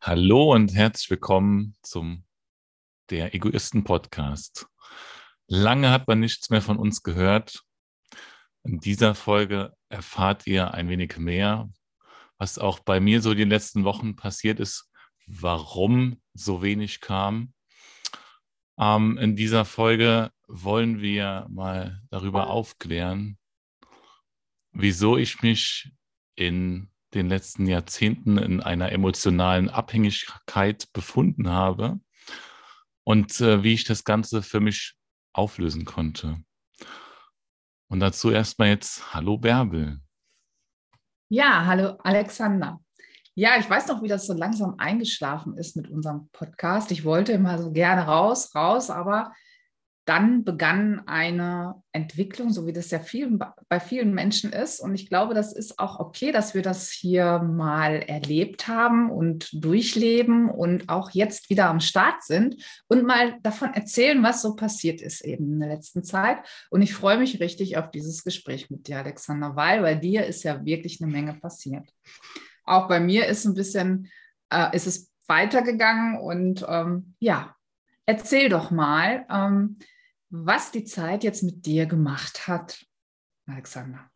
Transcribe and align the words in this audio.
Hallo 0.00 0.54
und 0.54 0.72
herzlich 0.74 1.10
willkommen 1.10 1.74
zum 1.82 2.24
Der 3.10 3.34
Egoisten 3.34 3.82
Podcast. 3.82 4.68
Lange 5.48 5.90
hat 5.90 6.06
man 6.06 6.20
nichts 6.20 6.50
mehr 6.50 6.62
von 6.62 6.78
uns 6.78 7.02
gehört. 7.02 7.64
In 8.62 8.78
dieser 8.78 9.16
Folge 9.16 9.74
erfahrt 9.88 10.46
ihr 10.46 10.72
ein 10.72 10.88
wenig 10.88 11.18
mehr, 11.18 11.68
was 12.38 12.60
auch 12.60 12.78
bei 12.78 13.00
mir 13.00 13.20
so 13.20 13.34
die 13.34 13.42
letzten 13.42 13.82
Wochen 13.82 14.14
passiert 14.14 14.60
ist, 14.60 14.88
warum 15.26 16.22
so 16.32 16.62
wenig 16.62 17.00
kam. 17.00 17.52
Ähm, 18.78 19.18
in 19.18 19.34
dieser 19.34 19.64
Folge 19.64 20.30
wollen 20.46 21.00
wir 21.00 21.48
mal 21.50 22.00
darüber 22.08 22.50
aufklären, 22.50 23.36
wieso 24.70 25.16
ich 25.16 25.42
mich 25.42 25.90
in 26.36 26.88
den 27.14 27.28
letzten 27.28 27.66
Jahrzehnten 27.66 28.38
in 28.38 28.60
einer 28.60 28.92
emotionalen 28.92 29.70
Abhängigkeit 29.70 30.92
befunden 30.92 31.48
habe 31.48 32.00
und 33.04 33.40
äh, 33.40 33.62
wie 33.62 33.74
ich 33.74 33.84
das 33.84 34.04
Ganze 34.04 34.42
für 34.42 34.60
mich 34.60 34.94
auflösen 35.32 35.84
konnte. 35.84 36.36
Und 37.90 38.00
dazu 38.00 38.30
erstmal 38.30 38.68
jetzt 38.68 39.14
Hallo 39.14 39.38
Bärbel. 39.38 40.00
Ja, 41.30 41.64
hallo 41.64 41.96
Alexander. 42.02 42.80
Ja, 43.34 43.56
ich 43.58 43.70
weiß 43.70 43.86
noch, 43.86 44.02
wie 44.02 44.08
das 44.08 44.26
so 44.26 44.34
langsam 44.34 44.74
eingeschlafen 44.78 45.56
ist 45.56 45.76
mit 45.76 45.88
unserem 45.88 46.28
Podcast. 46.32 46.90
Ich 46.90 47.04
wollte 47.04 47.32
immer 47.32 47.56
so 47.62 47.70
gerne 47.70 48.02
raus, 48.02 48.54
raus, 48.54 48.90
aber 48.90 49.32
dann 50.08 50.42
begann 50.42 51.02
eine 51.06 51.82
Entwicklung, 51.92 52.50
so 52.50 52.66
wie 52.66 52.72
das 52.72 52.90
ja 52.90 52.98
vielen, 52.98 53.38
bei 53.68 53.78
vielen 53.78 54.14
Menschen 54.14 54.52
ist. 54.52 54.80
Und 54.80 54.94
ich 54.94 55.10
glaube, 55.10 55.34
das 55.34 55.52
ist 55.52 55.78
auch 55.78 56.00
okay, 56.00 56.32
dass 56.32 56.54
wir 56.54 56.62
das 56.62 56.90
hier 56.90 57.40
mal 57.40 57.96
erlebt 57.96 58.68
haben 58.68 59.10
und 59.10 59.50
durchleben 59.52 60.48
und 60.48 60.88
auch 60.88 61.10
jetzt 61.10 61.50
wieder 61.50 61.68
am 61.68 61.80
Start 61.80 62.22
sind 62.22 62.56
und 62.88 63.04
mal 63.04 63.38
davon 63.42 63.74
erzählen, 63.74 64.22
was 64.22 64.40
so 64.40 64.56
passiert 64.56 65.02
ist 65.02 65.20
eben 65.20 65.52
in 65.52 65.60
der 65.60 65.68
letzten 65.68 66.02
Zeit. 66.02 66.38
Und 66.70 66.80
ich 66.80 66.94
freue 66.94 67.18
mich 67.18 67.38
richtig 67.38 67.76
auf 67.76 67.90
dieses 67.90 68.24
Gespräch 68.24 68.70
mit 68.70 68.88
dir, 68.88 68.98
Alexander, 68.98 69.56
weil 69.56 69.82
bei 69.82 69.94
dir 69.94 70.24
ist 70.24 70.42
ja 70.42 70.64
wirklich 70.64 71.02
eine 71.02 71.12
Menge 71.12 71.34
passiert. 71.34 71.86
Auch 72.64 72.88
bei 72.88 72.98
mir 72.98 73.26
ist 73.26 73.44
ein 73.44 73.54
bisschen, 73.54 74.08
äh, 74.50 74.74
ist 74.74 74.86
es 74.86 75.12
weitergegangen 75.26 76.18
und 76.18 76.64
ähm, 76.66 77.14
ja, 77.18 77.54
erzähl 78.06 78.48
doch 78.48 78.70
mal. 78.70 79.26
Ähm, 79.30 79.76
was 80.30 80.70
die 80.70 80.84
Zeit 80.84 81.24
jetzt 81.24 81.42
mit 81.42 81.64
dir 81.66 81.86
gemacht 81.86 82.46
hat, 82.46 82.84
Alexander. 83.46 84.10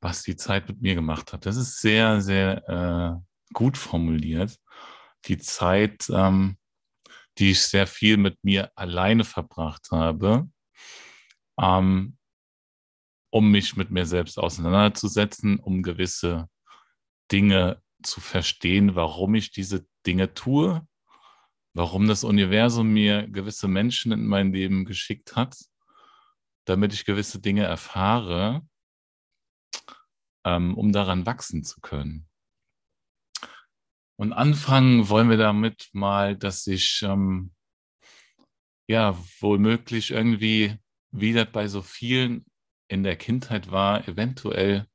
Was 0.00 0.22
die 0.22 0.36
Zeit 0.36 0.68
mit 0.68 0.80
mir 0.80 0.94
gemacht 0.94 1.32
hat, 1.32 1.44
das 1.44 1.56
ist 1.56 1.80
sehr, 1.80 2.20
sehr 2.20 2.68
äh, 2.68 3.52
gut 3.52 3.76
formuliert. 3.76 4.56
Die 5.26 5.38
Zeit, 5.38 6.08
ähm, 6.10 6.56
die 7.38 7.50
ich 7.52 7.62
sehr 7.62 7.86
viel 7.86 8.16
mit 8.16 8.42
mir 8.42 8.70
alleine 8.74 9.24
verbracht 9.24 9.88
habe, 9.90 10.48
ähm, 11.60 12.16
um 13.30 13.50
mich 13.50 13.76
mit 13.76 13.90
mir 13.90 14.06
selbst 14.06 14.38
auseinanderzusetzen, 14.38 15.58
um 15.58 15.82
gewisse 15.82 16.48
Dinge 17.30 17.82
zu 18.02 18.20
verstehen, 18.20 18.94
warum 18.94 19.34
ich 19.34 19.50
diese 19.50 19.86
Dinge 20.06 20.32
tue 20.32 20.86
warum 21.78 22.08
das 22.08 22.24
Universum 22.24 22.92
mir 22.92 23.28
gewisse 23.28 23.68
Menschen 23.68 24.10
in 24.10 24.26
mein 24.26 24.52
Leben 24.52 24.84
geschickt 24.84 25.36
hat, 25.36 25.56
damit 26.64 26.92
ich 26.92 27.04
gewisse 27.04 27.40
Dinge 27.40 27.62
erfahre, 27.62 28.66
ähm, 30.44 30.76
um 30.76 30.90
daran 30.90 31.24
wachsen 31.24 31.62
zu 31.62 31.80
können. 31.80 32.26
Und 34.16 34.32
anfangen 34.32 35.08
wollen 35.08 35.30
wir 35.30 35.36
damit 35.36 35.88
mal, 35.92 36.36
dass 36.36 36.66
ich 36.66 37.00
ähm, 37.04 37.54
ja 38.88 39.16
wohl 39.38 39.60
irgendwie, 40.10 40.76
wie 41.12 41.32
das 41.32 41.52
bei 41.52 41.68
so 41.68 41.80
vielen 41.80 42.44
in 42.88 43.04
der 43.04 43.14
Kindheit 43.14 43.70
war, 43.70 44.08
eventuell 44.08 44.88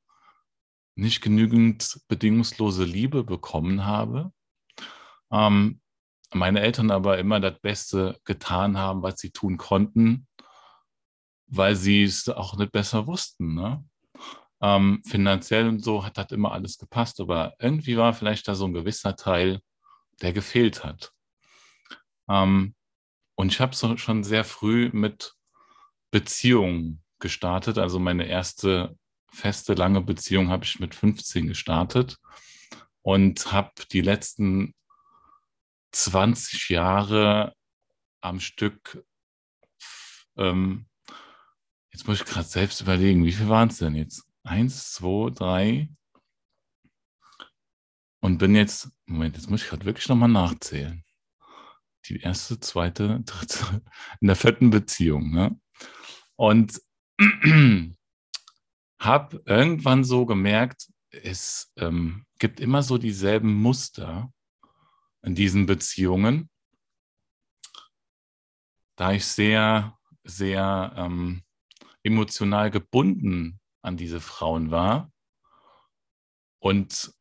nicht 0.96 1.22
genügend 1.22 1.98
bedingungslose 2.08 2.84
Liebe 2.84 3.24
bekommen 3.24 3.86
habe. 3.86 4.34
Ähm, 5.32 5.80
meine 6.34 6.60
Eltern 6.60 6.90
aber 6.90 7.18
immer 7.18 7.40
das 7.40 7.58
Beste 7.60 8.18
getan 8.24 8.78
haben, 8.78 9.02
was 9.02 9.20
sie 9.20 9.30
tun 9.30 9.56
konnten, 9.56 10.26
weil 11.46 11.76
sie 11.76 12.02
es 12.02 12.28
auch 12.28 12.56
nicht 12.56 12.72
besser 12.72 13.06
wussten. 13.06 13.54
Ne? 13.54 13.84
Ähm, 14.60 15.02
finanziell 15.06 15.68
und 15.68 15.82
so 15.82 16.04
hat 16.04 16.18
das 16.18 16.30
immer 16.30 16.52
alles 16.52 16.78
gepasst, 16.78 17.20
aber 17.20 17.54
irgendwie 17.58 17.96
war 17.96 18.14
vielleicht 18.14 18.48
da 18.48 18.54
so 18.54 18.66
ein 18.66 18.72
gewisser 18.72 19.16
Teil, 19.16 19.60
der 20.22 20.32
gefehlt 20.32 20.84
hat. 20.84 21.12
Ähm, 22.28 22.74
und 23.36 23.52
ich 23.52 23.60
habe 23.60 23.74
so 23.74 23.96
schon 23.96 24.24
sehr 24.24 24.44
früh 24.44 24.90
mit 24.92 25.34
Beziehungen 26.10 27.02
gestartet. 27.18 27.78
Also 27.78 27.98
meine 27.98 28.26
erste 28.26 28.96
feste, 29.32 29.74
lange 29.74 30.00
Beziehung 30.00 30.48
habe 30.48 30.64
ich 30.64 30.78
mit 30.78 30.94
15 30.94 31.48
gestartet 31.48 32.18
und 33.02 33.52
habe 33.52 33.72
die 33.92 34.00
letzten 34.00 34.74
20 35.94 36.70
Jahre 36.70 37.54
am 38.20 38.40
Stück, 38.40 39.04
ähm, 40.36 40.86
jetzt 41.92 42.06
muss 42.06 42.20
ich 42.20 42.26
gerade 42.26 42.48
selbst 42.48 42.80
überlegen, 42.80 43.24
wie 43.24 43.32
viel 43.32 43.48
waren 43.48 43.68
es 43.68 43.78
denn 43.78 43.94
jetzt? 43.94 44.24
Eins, 44.42 44.92
zwei, 44.92 45.30
drei. 45.30 45.88
Und 48.20 48.38
bin 48.38 48.54
jetzt, 48.54 48.90
Moment, 49.06 49.36
jetzt 49.36 49.48
muss 49.48 49.62
ich 49.62 49.68
gerade 49.68 49.84
wirklich 49.84 50.08
nochmal 50.08 50.30
nachzählen. 50.30 51.04
Die 52.06 52.20
erste, 52.20 52.58
zweite, 52.58 53.20
dritte, 53.24 53.82
in 54.20 54.26
der 54.26 54.36
vierten 54.36 54.70
Beziehung. 54.70 55.30
Ne? 55.30 55.60
Und 56.36 56.80
habe 58.98 59.42
irgendwann 59.46 60.02
so 60.02 60.26
gemerkt, 60.26 60.88
es 61.10 61.72
ähm, 61.76 62.26
gibt 62.38 62.58
immer 62.58 62.82
so 62.82 62.98
dieselben 62.98 63.54
Muster 63.54 64.32
in 65.24 65.34
diesen 65.34 65.66
Beziehungen, 65.66 66.50
da 68.96 69.12
ich 69.12 69.24
sehr, 69.26 69.98
sehr 70.22 70.92
ähm, 70.96 71.42
emotional 72.02 72.70
gebunden 72.70 73.58
an 73.82 73.96
diese 73.96 74.20
Frauen 74.20 74.70
war 74.70 75.10
und 76.58 77.12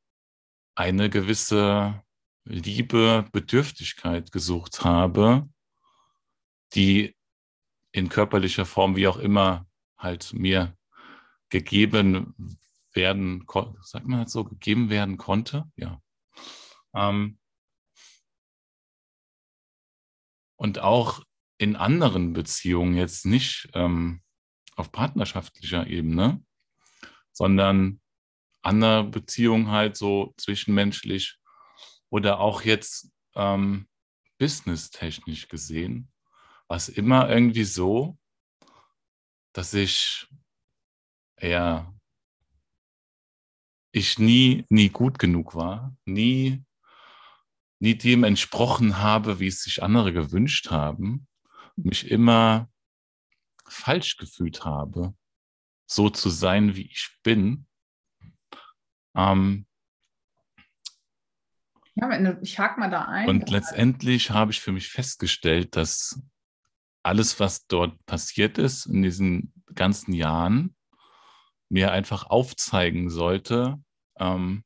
eine 0.76 1.10
gewisse 1.10 2.04
Liebe, 2.46 3.26
Bedürftigkeit 3.32 4.32
gesucht 4.32 4.84
habe, 4.84 5.50
die 6.74 7.16
in 7.92 8.10
körperlicher 8.10 8.66
Form, 8.66 8.96
wie 8.96 9.08
auch 9.08 9.18
immer, 9.18 9.66
halt 9.98 10.34
mir 10.34 10.76
gegeben 11.50 12.58
werden, 12.92 13.46
sagt 13.82 14.08
man 14.08 14.20
halt 14.20 14.30
so, 14.30 14.44
gegeben 14.44 14.90
werden 14.90 15.18
konnte, 15.18 15.66
ja. 15.76 16.02
Ähm, 16.94 17.40
und 20.64 20.80
auch 20.80 21.22
in 21.58 21.76
anderen 21.76 22.32
Beziehungen, 22.32 22.96
jetzt 22.96 23.26
nicht 23.26 23.68
ähm, 23.74 24.22
auf 24.78 24.94
partnerschaftlicher 24.94 25.88
Ebene, 25.88 26.42
sondern 27.34 28.00
andere 28.62 29.04
Beziehungen 29.04 29.72
halt 29.72 29.98
so 29.98 30.34
zwischenmenschlich 30.38 31.38
oder 32.10 32.40
auch 32.40 32.62
jetzt 32.62 33.12
ähm, 33.36 33.90
businesstechnisch 34.38 35.50
gesehen, 35.50 36.10
war 36.70 36.78
es 36.78 36.88
immer 36.88 37.30
irgendwie 37.30 37.66
so, 37.66 38.18
dass 39.52 39.74
ich 39.74 40.30
ja 41.42 41.94
ich 43.92 44.18
nie 44.18 44.66
nie 44.70 44.88
gut 44.88 45.20
genug 45.20 45.56
war, 45.56 45.94
nie 46.06 46.64
nie 47.84 47.96
dem 47.96 48.24
entsprochen 48.24 49.00
habe, 49.00 49.42
wie 49.42 49.48
es 49.48 49.62
sich 49.62 49.84
andere 49.84 50.14
gewünscht 50.14 50.72
haben, 50.72 51.28
mich 51.76 52.10
immer 52.10 52.70
falsch 53.68 54.16
gefühlt 54.16 54.64
habe, 54.64 55.14
so 55.86 56.10
zu 56.10 56.30
sein, 56.30 56.78
wie 56.78 56.86
ich 56.86 57.10
bin. 57.24 57.68
Ähm, 59.18 59.68
ja, 61.96 62.40
ich 62.42 62.58
hake 62.58 62.80
mal 62.80 62.90
da 62.90 63.02
ein. 63.02 63.28
Und 63.28 63.50
letztendlich 63.50 64.32
habe 64.32 64.52
ich 64.52 64.62
für 64.62 64.72
mich 64.72 64.88
festgestellt, 64.88 65.76
dass 65.76 66.22
alles, 67.04 67.38
was 67.42 67.68
dort 67.68 68.04
passiert 68.06 68.58
ist 68.60 68.86
in 68.86 69.04
diesen 69.04 69.52
ganzen 69.76 70.14
Jahren, 70.14 70.74
mir 71.68 71.92
einfach 71.92 72.28
aufzeigen 72.28 73.10
sollte, 73.10 73.84
ähm, 74.20 74.64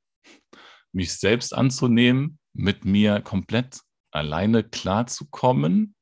mich 0.91 1.15
selbst 1.15 1.55
anzunehmen, 1.55 2.37
mit 2.57 2.85
mir 2.85 3.21
komplett 3.21 3.81
alleine 4.11 4.63
klarzukommen. 4.63 5.95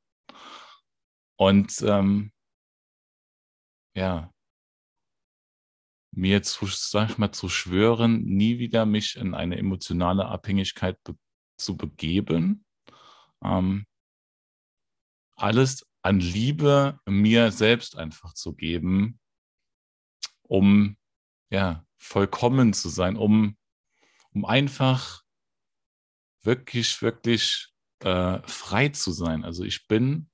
Und 1.37 1.81
ähm, 1.81 2.31
ja, 3.93 4.31
mir 6.11 6.43
zu, 6.43 6.65
sag 6.67 7.11
ich 7.11 7.17
mal, 7.17 7.33
zu 7.33 7.49
schwören, 7.49 8.23
nie 8.23 8.57
wieder 8.57 8.85
mich 8.85 9.17
in 9.17 9.33
eine 9.33 9.57
emotionale 9.57 10.25
Abhängigkeit 10.25 10.97
be 11.03 11.15
zu 11.57 11.77
begeben, 11.77 12.65
ähm, 13.41 13.85
alles 15.37 15.85
an 16.01 16.19
Liebe 16.19 16.99
mir 17.05 17.51
selbst 17.53 17.97
einfach 17.97 18.33
zu 18.33 18.53
geben, 18.53 19.21
um 20.41 20.97
ja 21.49 21.85
vollkommen 21.97 22.73
zu 22.73 22.89
sein, 22.89 23.15
um, 23.15 23.57
um 24.31 24.43
einfach 24.43 25.25
wirklich, 26.45 27.01
wirklich 27.01 27.69
äh, 28.00 28.39
frei 28.47 28.89
zu 28.89 29.12
sein. 29.12 29.44
Also 29.44 29.63
ich 29.63 29.88
bin 29.88 30.30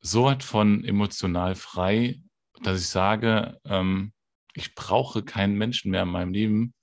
so 0.00 0.24
weit 0.24 0.42
von 0.42 0.84
emotional 0.84 1.54
frei, 1.54 2.20
dass 2.62 2.80
ich 2.80 2.88
sage, 2.88 3.60
ähm, 3.64 4.12
ich 4.54 4.74
brauche 4.74 5.22
keinen 5.22 5.56
Menschen 5.56 5.90
mehr 5.90 6.02
in 6.02 6.08
meinem 6.08 6.32
Leben, 6.32 6.74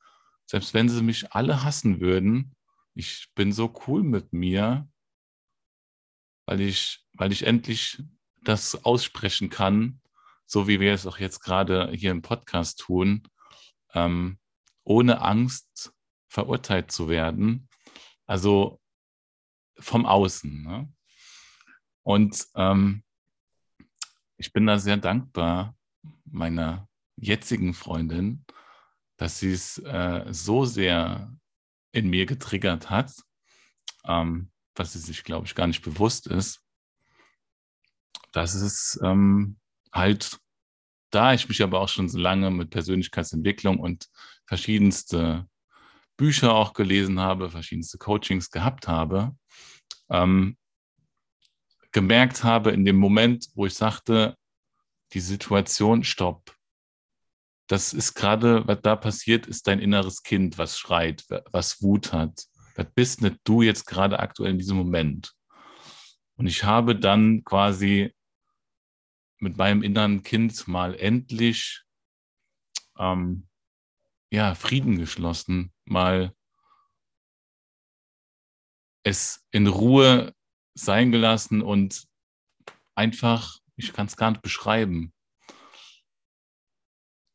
selbst 0.46 0.74
wenn 0.74 0.90
sie 0.90 1.04
mich 1.04 1.34
alle 1.34 1.64
hassen 1.64 2.00
würden. 2.00 2.56
Ich 2.96 3.30
bin 3.36 3.52
so 3.52 3.74
cool 3.88 4.04
mit 4.04 4.34
mir, 4.34 4.90
weil 6.46 6.62
ich, 6.62 7.06
weil 7.14 7.32
ich 7.32 7.44
endlich 7.44 8.02
das 8.42 8.84
aussprechen 8.84 9.50
kann, 9.50 10.02
so 10.46 10.68
wie 10.68 10.80
wir 10.80 10.94
es 10.94 11.06
auch 11.06 11.20
jetzt 11.20 11.42
gerade 11.42 11.92
hier 11.92 12.12
im 12.12 12.22
Podcast 12.22 12.80
tun, 12.80 13.28
ähm, 13.94 14.40
ohne 14.84 15.22
Angst 15.22 15.94
verurteilt 16.30 16.92
zu 16.92 17.10
werden. 17.10 17.68
Also 18.26 18.80
vom 19.80 20.06
Außen. 20.06 20.64
Ne? 20.64 20.94
Und 22.04 22.46
ähm, 22.56 23.04
ich 24.38 24.54
bin 24.54 24.66
da 24.66 24.80
sehr 24.80 24.98
dankbar 24.98 25.76
meiner 26.26 26.88
jetzigen 27.18 27.74
Freundin, 27.74 28.46
dass 29.18 29.40
sie 29.40 29.52
es 29.52 29.80
äh, 29.80 30.26
so 30.30 30.64
sehr 30.64 31.36
in 31.92 32.10
mir 32.10 32.26
getriggert 32.26 32.90
hat, 32.90 33.12
ähm, 34.06 34.52
was 34.76 34.94
sie 34.94 35.00
sich, 35.00 35.24
glaube 35.24 35.46
ich, 35.46 35.56
gar 35.56 35.68
nicht 35.68 35.82
bewusst 35.82 36.28
ist, 36.28 36.64
dass 38.32 38.54
es 38.54 39.00
ähm, 39.04 39.58
halt, 39.92 40.40
da 41.10 41.34
ich 41.34 41.50
mich 41.50 41.64
aber 41.64 41.82
auch 41.82 41.90
schon 41.90 42.08
so 42.08 42.20
lange 42.20 42.52
mit 42.52 42.70
Persönlichkeitsentwicklung 42.70 43.80
und 43.80 44.08
verschiedenste 44.46 45.49
Bücher 46.20 46.54
auch 46.54 46.74
gelesen 46.74 47.22
habe, 47.22 47.50
verschiedenste 47.50 47.98
Coachings 47.98 48.52
gehabt 48.52 48.90
habe, 48.90 49.38
ähm, 50.10 50.58
gemerkt 51.94 52.44
habe 52.44 52.72
in 52.72 52.84
dem 52.84 52.98
Moment, 52.98 53.48
wo 53.56 53.66
ich 53.66 53.74
sagte, 53.74 54.36
die 55.14 55.22
Situation, 55.22 56.04
stopp. 56.04 56.54
Das 57.68 57.94
ist 57.94 58.16
gerade, 58.16 58.68
was 58.68 58.82
da 58.82 58.98
passiert, 58.98 59.48
ist 59.48 59.66
dein 59.68 59.80
inneres 59.80 60.22
Kind, 60.22 60.58
was 60.58 60.78
schreit, 60.78 61.24
was 61.52 61.82
Wut 61.82 62.12
hat. 62.12 62.48
Das 62.76 62.88
bist 62.94 63.22
nicht 63.22 63.38
du 63.46 63.62
jetzt 63.62 63.86
gerade 63.86 64.20
aktuell 64.20 64.52
in 64.52 64.58
diesem 64.58 64.76
Moment. 64.76 65.32
Und 66.36 66.48
ich 66.48 66.66
habe 66.66 67.00
dann 67.00 67.46
quasi 67.46 68.14
mit 69.38 69.56
meinem 69.56 69.84
inneren 69.84 70.22
Kind 70.22 70.68
mal 70.68 70.96
endlich 70.96 71.82
ähm, 72.98 73.48
ja, 74.32 74.54
Frieden 74.54 74.98
geschlossen, 74.98 75.72
mal 75.90 76.34
es 79.04 79.46
in 79.52 79.68
Ruhe 79.68 80.34
sein 80.76 81.12
gelassen 81.12 81.62
und 81.62 82.08
einfach, 82.96 83.60
ich 83.76 83.94
kann 83.94 84.08
es 84.08 84.18
gar 84.18 84.32
nicht 84.32 84.42
beschreiben, 84.42 85.14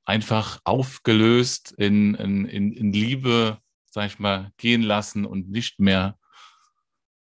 einfach 0.05 0.61
aufgelöst 0.65 1.73
in, 1.73 2.15
in, 2.15 2.47
in, 2.47 2.93
Liebe, 2.93 3.59
sag 3.91 4.07
ich 4.07 4.19
mal, 4.19 4.53
gehen 4.59 4.83
lassen 4.83 5.25
und 5.25 5.49
nicht 5.51 5.81
mehr 5.81 6.19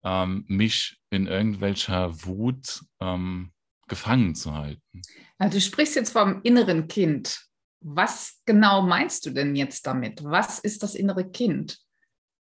ähm, 0.04 0.44
mich 0.48 0.98
in 1.10 1.26
irgendwelcher 1.26 2.24
Wut 2.24 2.84
ähm, 3.00 3.52
gefangen 3.88 4.34
zu 4.34 4.52
halten. 4.52 5.02
Ja, 5.40 5.48
du 5.48 5.60
sprichst 5.60 5.96
jetzt 5.96 6.12
vom 6.12 6.42
inneren 6.42 6.88
Kind. 6.88 7.46
Was 7.86 8.40
genau 8.46 8.80
meinst 8.80 9.26
du 9.26 9.30
denn 9.30 9.54
jetzt 9.54 9.86
damit? 9.86 10.24
Was 10.24 10.58
ist 10.58 10.82
das 10.82 10.94
innere 10.94 11.30
Kind? 11.30 11.84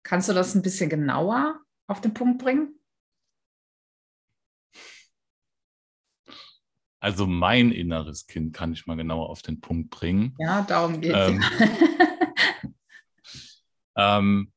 Kannst 0.04 0.28
du 0.28 0.33
das 0.33 0.56
ein 0.56 0.62
bisschen 0.62 0.89
genauer 0.89 1.62
auf 1.88 2.01
den 2.01 2.13
Punkt 2.13 2.44
bringen? 2.44 2.78
Also 7.00 7.25
mein 7.28 7.72
inneres 7.72 8.28
Kind 8.28 8.54
kann 8.54 8.74
ich 8.74 8.86
mal 8.88 8.98
genauer 8.98 9.30
auf 9.30 9.42
den 9.42 9.62
Punkt 9.62 9.89
bringen. 9.89 10.36
Ja, 10.38 10.63
darum 10.63 11.00
geht 11.00 11.16
es. 11.16 11.30
Ähm, 11.30 11.42
ähm, 13.95 14.51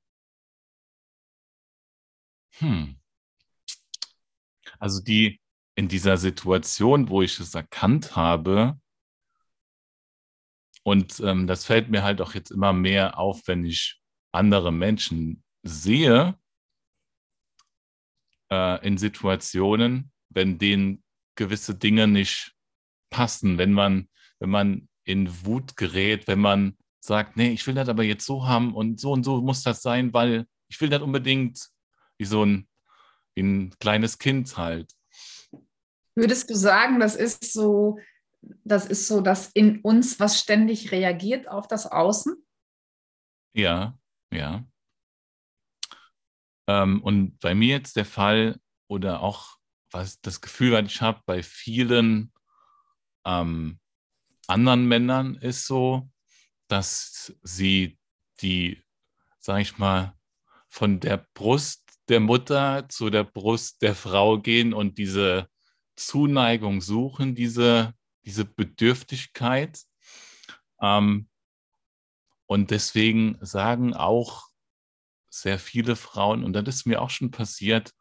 hm. 2.59 2.97
Also 4.81 5.01
die 5.01 5.41
in 5.77 5.87
dieser 5.87 6.17
Situation, 6.17 7.09
wo 7.09 7.23
ich 7.23 7.39
es 7.39 7.55
erkannt 7.55 8.17
habe, 8.17 8.81
und 10.85 11.19
ähm, 11.21 11.47
das 11.47 11.65
fällt 11.65 11.91
mir 11.91 12.03
halt 12.03 12.21
auch 12.21 12.35
jetzt 12.35 12.51
immer 12.51 12.73
mehr 12.73 13.19
auf, 13.19 13.43
wenn 13.47 13.65
ich 13.65 14.01
andere 14.33 14.71
Menschen 14.71 15.43
sehe 15.63 16.39
äh, 18.51 18.87
in 18.87 18.99
Situationen, 18.99 20.13
wenn 20.29 20.59
denen 20.59 21.03
gewisse 21.37 21.75
Dinge 21.75 22.07
nicht 22.07 22.55
passen, 23.11 23.57
wenn 23.57 23.73
man, 23.73 24.09
wenn 24.41 24.51
man 24.51 24.89
in 25.05 25.47
Wut 25.47 25.77
gerät, 25.77 26.27
wenn 26.27 26.41
man 26.41 26.77
sagt, 27.01 27.37
nee, 27.37 27.53
ich 27.53 27.67
will 27.67 27.75
das 27.75 27.89
aber 27.89 28.03
jetzt 28.03 28.27
so 28.27 28.47
haben 28.47 28.75
und 28.75 29.01
so 29.01 29.13
und 29.13 29.25
so 29.25 29.41
muss 29.41 29.63
das 29.63 29.83
sein, 29.83 30.13
weil 30.13 30.47
ich 30.69 30.81
will 30.81 30.91
das 30.91 31.03
unbedingt 31.03 31.67
wie 32.19 32.25
so 32.25 32.45
ein, 32.45 32.69
wie 33.35 33.43
ein 33.43 33.79
kleines 33.79 34.19
Kind 34.19 34.57
halt. 34.57 34.93
Würdest 36.15 36.51
du 36.51 36.55
sagen, 36.55 37.01
das 37.01 37.17
ist 37.17 37.53
so, 37.53 37.99
das 38.65 38.87
ist 38.87 39.09
so, 39.09 39.21
dass 39.21 39.51
in 39.53 39.81
uns 39.81 40.21
was 40.21 40.39
ständig 40.39 40.93
reagiert 40.93 41.49
auf 41.49 41.69
das 41.69 41.87
Außen? 41.87 42.35
Ja, 43.55 43.99
ja. 44.33 44.65
Ähm, 46.67 47.03
und 47.03 47.39
bei 47.41 47.55
mir 47.55 47.69
jetzt 47.69 47.97
der 47.97 48.07
Fall 48.07 48.59
oder 48.89 49.21
auch 49.21 49.59
was 49.91 50.21
das 50.21 50.41
Gefühl, 50.41 50.73
was 50.73 50.87
ich 50.87 51.01
habe 51.01 51.21
bei 51.27 51.43
vielen 51.43 52.33
ähm, 53.25 53.79
anderen 54.47 54.87
Männern 54.87 55.37
ist 55.37 55.67
so, 55.67 56.11
dass 56.69 57.35
sie 57.43 57.99
die, 58.41 58.83
sag 59.39 59.61
ich 59.61 59.79
mal, 59.79 60.15
von 60.69 61.01
der 61.01 61.27
Brust 61.35 61.85
der 62.09 62.21
Mutter 62.21 62.89
zu 62.89 63.09
der 63.11 63.25
Brust 63.25 63.83
der 63.83 63.95
Frau 63.95 64.39
gehen 64.39 64.75
und 64.75 64.99
diese 64.99 65.49
Zuneigung 65.97 66.81
suchen, 66.81 67.35
diese, 67.35 67.95
diese 68.25 68.45
Bedürftigkeit. 68.45 69.81
Ähm, 70.81 71.29
und 72.47 72.71
deswegen 72.71 73.39
sagen 73.41 73.95
auch 73.95 74.49
sehr 75.31 75.59
viele 75.59 75.97
Frauen, 75.97 76.45
und 76.45 76.53
das 76.53 76.77
ist 76.77 76.87
mir 76.87 77.03
auch 77.03 77.11
schon 77.11 77.31
passiert, 77.31 77.93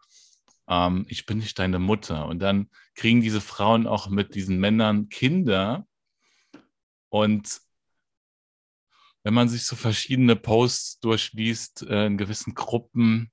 ähm, 0.68 1.06
ich 1.10 1.26
bin 1.26 1.40
nicht 1.40 1.58
deine 1.60 1.80
Mutter. 1.80 2.28
Und 2.28 2.40
dann 2.40 2.70
kriegen 2.96 3.22
diese 3.22 3.42
Frauen 3.42 3.88
auch 3.88 4.10
mit 4.10 4.36
diesen 4.36 4.60
Männern 4.60 5.10
Kinder. 5.10 5.88
Und 7.10 7.62
wenn 9.24 9.34
man 9.34 9.50
sich 9.50 9.66
so 9.66 9.76
verschiedene 9.76 10.36
Posts 10.36 11.00
durchliest 11.00 11.84
äh, 11.84 12.06
in 12.08 12.18
gewissen 12.18 12.54
Gruppen, 12.54 13.32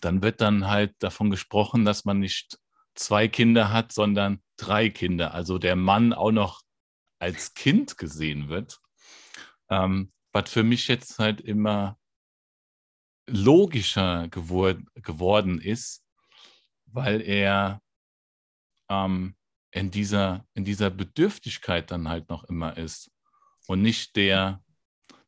dann 0.00 0.22
wird 0.22 0.40
dann 0.40 0.66
halt 0.66 0.94
davon 0.98 1.30
gesprochen, 1.30 1.84
dass 1.84 2.04
man 2.04 2.20
nicht 2.20 2.58
zwei 2.94 3.28
Kinder 3.28 3.72
hat, 3.72 3.92
sondern 3.92 4.42
drei 4.56 4.88
Kinder. 4.90 5.34
Also 5.34 5.58
der 5.58 5.76
Mann 5.76 6.12
auch 6.12 6.32
noch 6.32 6.62
als 7.18 7.54
Kind 7.54 7.98
gesehen 7.98 8.48
wird. 8.48 8.80
Ähm, 9.68 10.12
was 10.32 10.50
für 10.50 10.62
mich 10.62 10.88
jetzt 10.88 11.18
halt 11.18 11.40
immer 11.40 11.98
logischer 13.26 14.28
gewor 14.28 14.74
geworden 14.94 15.60
ist, 15.60 16.04
weil 16.86 17.20
er 17.22 17.80
ähm, 18.88 19.34
in, 19.70 19.90
dieser, 19.90 20.46
in 20.54 20.64
dieser 20.64 20.90
Bedürftigkeit 20.90 21.90
dann 21.90 22.08
halt 22.08 22.28
noch 22.28 22.44
immer 22.44 22.76
ist 22.76 23.10
und 23.66 23.82
nicht 23.82 24.16
der, 24.16 24.62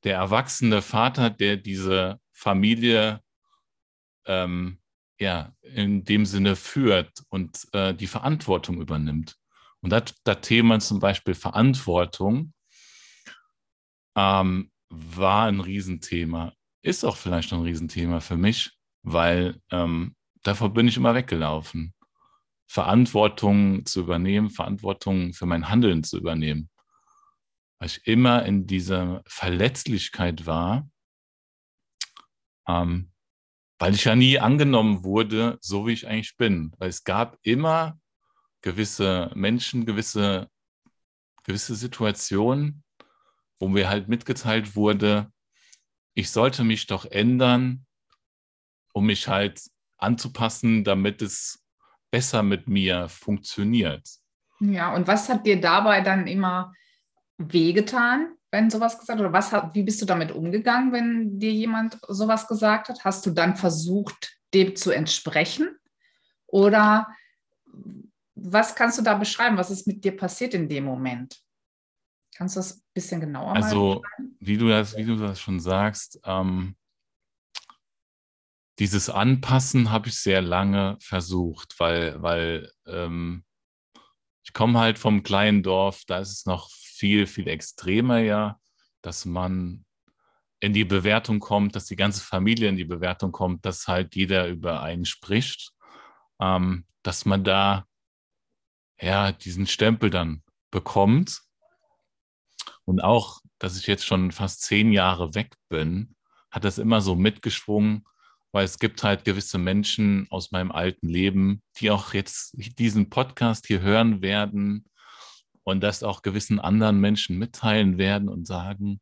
der 0.04 0.16
erwachsene 0.16 0.82
Vater, 0.82 1.30
der 1.30 1.56
diese 1.56 2.20
Familie 2.32 3.23
ähm, 4.26 4.77
ja, 5.18 5.52
in 5.62 6.04
dem 6.04 6.25
Sinne 6.25 6.56
führt 6.56 7.22
und 7.28 7.66
äh, 7.72 7.94
die 7.94 8.06
Verantwortung 8.06 8.80
übernimmt. 8.80 9.37
Und 9.80 9.90
das, 9.90 10.14
das 10.25 10.40
Thema 10.40 10.78
zum 10.80 11.00
Beispiel 11.00 11.34
Verantwortung 11.34 12.52
ähm, 14.16 14.70
war 14.88 15.46
ein 15.46 15.60
Riesenthema, 15.60 16.52
ist 16.82 17.04
auch 17.04 17.16
vielleicht 17.16 17.52
ein 17.52 17.62
Riesenthema 17.62 18.20
für 18.20 18.37
mich, 18.37 18.72
weil 19.02 19.60
ähm, 19.70 20.16
davor 20.42 20.72
bin 20.72 20.88
ich 20.88 20.96
immer 20.96 21.14
weggelaufen. 21.14 21.94
Verantwortung 22.70 23.87
zu 23.87 24.00
übernehmen, 24.00 24.50
Verantwortung 24.50 25.32
für 25.32 25.46
mein 25.46 25.68
Handeln 25.68 26.04
zu 26.04 26.18
übernehmen. 26.18 26.68
Weil 27.78 27.88
ich 27.88 28.06
immer 28.06 28.44
in 28.44 28.66
dieser 28.66 29.22
Verletzlichkeit 29.26 30.46
war, 30.46 30.88
ähm, 32.66 33.12
weil 33.78 33.94
ich 33.94 34.04
ja 34.04 34.16
nie 34.16 34.38
angenommen 34.38 35.04
wurde, 35.04 35.58
so 35.61 35.87
wie 35.87 35.92
ich 35.92 36.06
eigentlich 36.06 36.37
bin. 36.37 36.73
Weil 36.78 36.88
es 36.88 37.04
gab 37.04 37.38
immer 37.42 37.99
gewisse 38.61 39.30
Menschen, 39.35 39.87
gewisse, 39.87 40.49
gewisse 41.44 41.75
Situationen, 41.75 42.82
wo 43.58 43.68
mir 43.68 43.88
halt 43.88 44.08
mitgeteilt 44.08 44.76
wurde, 44.76 45.32
ich 46.14 46.30
sollte 46.30 46.64
mich 46.64 46.87
doch 46.87 47.04
ändern, 47.04 47.87
um 48.92 49.06
mich 49.06 49.28
halt 49.28 49.62
anzupassen, 49.99 50.82
damit 50.82 51.23
es 51.23 51.64
besser 52.11 52.42
mit 52.42 52.68
mir 52.68 53.08
funktioniert. 53.08 54.08
Ja, 54.61 54.94
und 54.94 55.06
was 55.06 55.28
hat 55.28 55.47
dir 55.47 55.61
dabei 55.61 56.00
dann 56.00 56.26
immer 56.26 56.75
wehgetan, 57.37 58.35
wenn 58.50 58.71
sowas 58.71 58.99
gesagt 58.99 59.21
oder 59.21 59.33
was 59.33 59.52
wie 59.52 59.83
bist 59.83 60.00
du 60.00 60.07
damit 60.07 60.33
umgegangen, 60.33 60.93
wenn 60.93 61.38
dir 61.38 61.52
jemand 61.52 61.99
sowas 62.09 62.47
gesagt 62.47 62.88
hat? 62.88 63.05
Hast 63.05 63.26
du 63.26 63.31
dann 63.31 63.57
versucht, 63.57 64.38
dem 64.55 64.75
zu 64.75 64.90
entsprechen? 64.90 65.76
Oder 66.47 67.09
was 68.35 68.75
kannst 68.75 68.99
du 68.99 69.02
da 69.02 69.14
beschreiben? 69.14 69.59
Was 69.59 69.71
ist 69.71 69.87
mit 69.87 70.02
dir 70.05 70.17
passiert 70.17 70.55
in 70.55 70.69
dem 70.69 70.85
Moment? 70.85 71.38
Kannst 72.35 72.57
du 72.57 72.61
das 72.61 72.76
ein 72.76 72.83
bisschen 72.95 73.21
genauer 73.21 73.55
also, 73.55 74.02
wie 74.38 74.57
du 74.57 74.69
das, 74.69 74.97
wie 74.97 75.05
du 75.05 75.17
das 75.17 75.40
schon 75.40 75.61
sagst, 75.61 76.21
ähm, 76.25 76.76
dieses 78.78 79.11
Anpassen 79.11 79.90
habe 79.90 80.09
ich 80.09 80.21
sehr 80.21 80.40
lange 80.40 80.97
versucht, 81.00 81.75
weil, 81.78 82.23
weil 82.23 82.71
ähm, 82.87 83.45
ich 84.45 84.52
komme 84.52 84.78
halt 84.78 85.00
vom 85.00 85.25
kleinen 85.25 85.64
Dorf, 85.64 86.05
da 86.07 86.21
ist 86.21 86.31
es 86.31 86.47
noch 86.47 86.71
viel, 86.99 87.26
viel 87.26 87.49
extremer 87.49 88.19
ja, 88.19 88.59
dass 89.02 89.25
man 89.25 89.85
in 90.61 90.73
die 90.73 90.85
Bewertung 90.85 91.38
kommt, 91.38 91.76
dass 91.76 91.87
die 91.87 91.97
ganze 91.97 92.21
Familie 92.21 92.69
in 92.69 92.76
die 92.76 92.85
Bewertung 92.85 93.31
kommt, 93.31 93.64
dass 93.64 93.87
halt 93.87 94.17
jeder 94.17 94.49
über 94.49 94.83
einen 94.83 95.05
spricht, 95.05 95.73
ähm, 96.40 96.87
dass 97.02 97.25
man 97.25 97.45
da 97.45 97.87
ja 99.00 99.31
diesen 99.31 99.69
Stempel 99.69 100.11
dann 100.11 100.43
bekommt. 100.73 101.40
Und 102.85 103.00
auch, 103.00 103.40
dass 103.59 103.78
ich 103.78 103.87
jetzt 103.87 104.05
schon 104.05 104.33
fast 104.33 104.62
zehn 104.62 104.93
Jahre 104.93 105.35
weg 105.35 105.55
bin, 105.69 106.17
hat 106.50 106.64
das 106.64 106.78
immer 106.78 107.00
so 107.00 107.14
mitgeschwungen, 107.14 108.05
weil 108.50 108.64
es 108.64 108.78
gibt 108.78 109.05
halt 109.05 109.25
gewisse 109.25 109.59
Menschen 109.59 110.26
aus 110.31 110.50
meinem 110.50 110.73
alten 110.73 111.09
Leben, 111.09 111.62
die 111.76 111.90
auch 111.90 112.14
jetzt 112.14 112.57
diesen 112.78 113.11
Podcast 113.11 113.67
hier 113.67 113.83
hören 113.83 114.23
werden 114.23 114.88
und 115.68 115.80
das 115.80 116.02
auch 116.02 116.22
gewissen 116.22 116.60
anderen 116.60 117.00
Menschen 117.00 117.38
mitteilen 117.38 117.98
werden 117.98 118.28
und 118.28 118.46
sagen, 118.46 119.00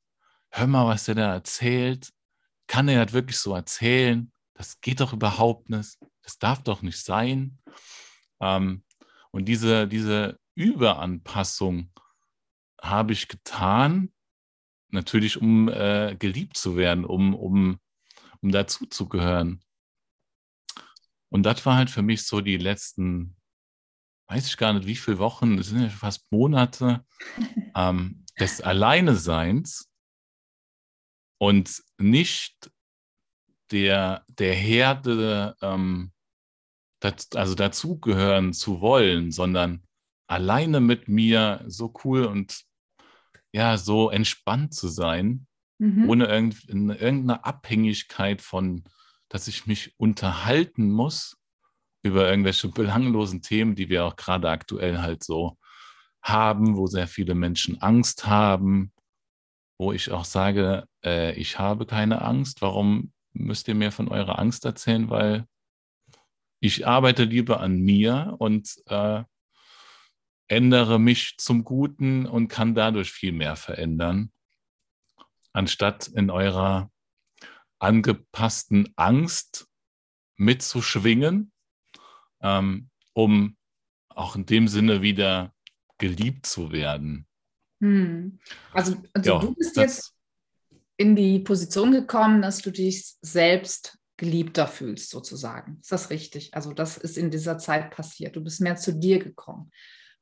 hör 0.51 0.67
mal, 0.67 0.87
was 0.87 1.05
der 1.05 1.15
da 1.15 1.33
erzählt. 1.33 2.13
Kann 2.67 2.89
er 2.89 3.05
das 3.05 3.15
wirklich 3.15 3.39
so 3.39 3.55
erzählen? 3.55 4.33
Das 4.55 4.81
geht 4.81 5.01
doch 5.01 5.13
überhaupt 5.13 5.69
nicht. 5.69 5.99
Das 6.23 6.39
darf 6.39 6.63
doch 6.63 6.83
nicht 6.83 7.03
sein. 7.03 7.59
Ähm, 8.41 8.85
und 9.31 9.47
diese, 9.47 9.87
diese 9.87 10.39
Überanpassung 10.55 11.93
habe 12.81 13.13
ich 13.13 13.29
getan, 13.29 14.13
natürlich 14.89 15.41
um 15.41 15.69
äh, 15.69 16.17
geliebt 16.19 16.57
zu 16.57 16.77
werden, 16.77 17.05
um, 17.05 17.35
um 17.35 17.79
um 18.47 18.53
dazuzugehören. 18.53 19.63
Und 21.29 21.43
das 21.43 21.65
war 21.67 21.77
halt 21.77 21.91
für 21.91 22.03
mich 22.03 22.25
so 22.25 22.41
die 22.41 22.57
letzten, 22.57 23.36
weiß 24.29 24.47
ich 24.47 24.57
gar 24.57 24.73
nicht, 24.73 24.87
wie 24.87 24.97
viele 24.97 25.19
Wochen, 25.19 25.59
es 25.59 25.69
sind 25.69 25.83
ja 25.83 25.89
fast 25.89 26.31
Monate 26.31 27.05
ähm, 27.77 28.25
des 28.39 28.61
Alleineseins 28.61 29.91
und 31.39 31.83
nicht 31.99 32.71
der, 33.71 34.25
der 34.29 34.55
Herde, 34.55 35.57
ähm, 35.61 36.13
das, 37.01 37.29
also 37.35 37.55
dazugehören 37.55 38.53
zu 38.53 38.81
wollen, 38.81 39.31
sondern 39.33 39.83
alleine 40.29 40.81
mit 40.81 41.09
mir 41.09 41.65
so 41.67 41.93
cool 42.05 42.25
und 42.25 42.65
ja, 43.53 43.77
so 43.77 44.11
entspannt 44.11 44.75
zu 44.75 44.89
sein 44.89 45.47
mhm. 45.79 46.09
ohne 46.09 46.27
irgend, 46.27 46.69
irgendeine 46.69 47.45
Abhängigkeit 47.45 48.43
von, 48.43 48.85
dass 49.29 49.49
ich 49.49 49.67
mich 49.67 49.95
unterhalten 49.99 50.91
muss 50.91 51.39
über 52.07 52.29
irgendwelche 52.29 52.69
belanglosen 52.69 53.43
Themen, 53.43 53.75
die 53.75 53.89
wir 53.89 54.05
auch 54.05 54.17
gerade 54.17 54.49
aktuell 54.51 54.99
halt 54.99 55.25
so 55.25 55.59
haben, 56.23 56.77
wo 56.77 56.87
sehr 56.87 57.07
viele 57.07 57.35
Menschen 57.35 57.81
Angst 57.81 58.27
haben, 58.27 58.93
wo 59.79 59.93
ich 59.93 60.11
auch 60.11 60.25
sage, 60.25 60.87
äh, 61.05 61.35
ich 61.35 61.59
habe 61.59 61.87
keine 61.87 62.23
Angst. 62.23 62.63
Warum 62.63 63.13
müsst 63.33 63.69
ihr 63.69 63.75
mir 63.75 63.93
von 63.93 64.09
eurer 64.09 64.39
Angst 64.39 64.65
erzählen? 64.65 65.11
Weil 65.11 65.47
ich 66.61 66.87
arbeite 66.87 67.25
lieber 67.25 67.61
an 67.61 67.79
mir 67.79 68.35
und 68.39 68.77
äh, 68.87 69.23
ändere 70.49 70.99
mich 70.99 71.37
zum 71.39 71.65
Guten 71.65 72.27
und 72.27 72.49
kann 72.49 72.75
dadurch 72.75 73.13
viel 73.13 73.33
mehr 73.33 73.57
verändern, 73.57 74.33
anstatt 75.53 76.09
in 76.09 76.31
eurer 76.31 76.91
angepassten 77.79 78.93
Angst 78.97 79.69
mitzuschwingen, 80.37 81.53
ähm, 82.47 82.89
um 83.13 83.57
auch 84.09 84.37
in 84.37 84.47
dem 84.47 84.69
Sinne 84.69 85.03
wieder 85.03 85.53
geliebt 85.99 86.47
zu 86.47 86.73
werden. 86.73 87.27
Hm. 87.81 88.39
Also, 88.73 88.97
also 89.13 89.31
ja, 89.31 89.39
du 89.39 89.55
bist 89.55 89.77
jetzt 89.77 90.15
in 90.97 91.17
die 91.17 91.41
Position 91.41 91.93
gekommen, 91.93 92.41
dass 92.41 92.63
du 92.63 92.71
dich 92.71 93.17
selbst 93.21 93.99
geliebter 94.17 94.67
fühlst, 94.67 95.11
sozusagen. 95.11 95.79
Ist 95.83 95.93
das 95.93 96.09
richtig? 96.09 96.55
Also 96.55 96.73
das 96.73 96.97
ist 96.97 97.19
in 97.19 97.31
dieser 97.31 97.59
Zeit 97.59 97.91
passiert. 97.91 98.37
Du 98.37 98.41
bist 98.43 98.63
mehr 98.63 98.77
zu 98.77 98.93
dir 98.93 99.19
gekommen. 99.19 99.71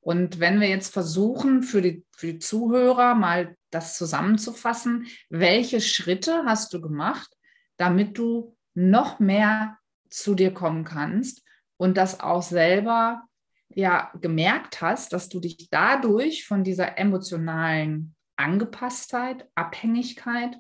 Und 0.01 0.41
wenn 0.41 0.61
wir 0.61 0.69
jetzt 0.69 0.93
versuchen, 0.93 1.63
für 1.63 1.81
die, 1.81 2.05
für 2.17 2.33
die 2.33 2.39
Zuhörer 2.39 3.15
mal 3.15 3.57
das 3.71 3.97
zusammenzufassen, 3.97 5.07
welche 5.31 5.81
Schritte 5.81 6.43
hast 6.45 6.75
du 6.75 6.81
gemacht, 6.81 7.31
damit 7.77 8.19
du 8.19 8.57
noch 8.75 9.21
mehr 9.21 9.79
zu 10.11 10.35
dir 10.35 10.53
kommen 10.53 10.85
kannst 10.85 11.44
und 11.77 11.97
das 11.97 12.21
auch 12.21 12.43
selber 12.43 13.23
ja 13.69 14.11
gemerkt 14.21 14.81
hast, 14.81 15.13
dass 15.13 15.29
du 15.29 15.41
dich 15.41 15.69
dadurch 15.71 16.47
von 16.47 16.65
dieser 16.65 16.99
emotionalen 16.99 18.15
Angepasstheit, 18.37 19.49
Abhängigkeit 19.55 20.57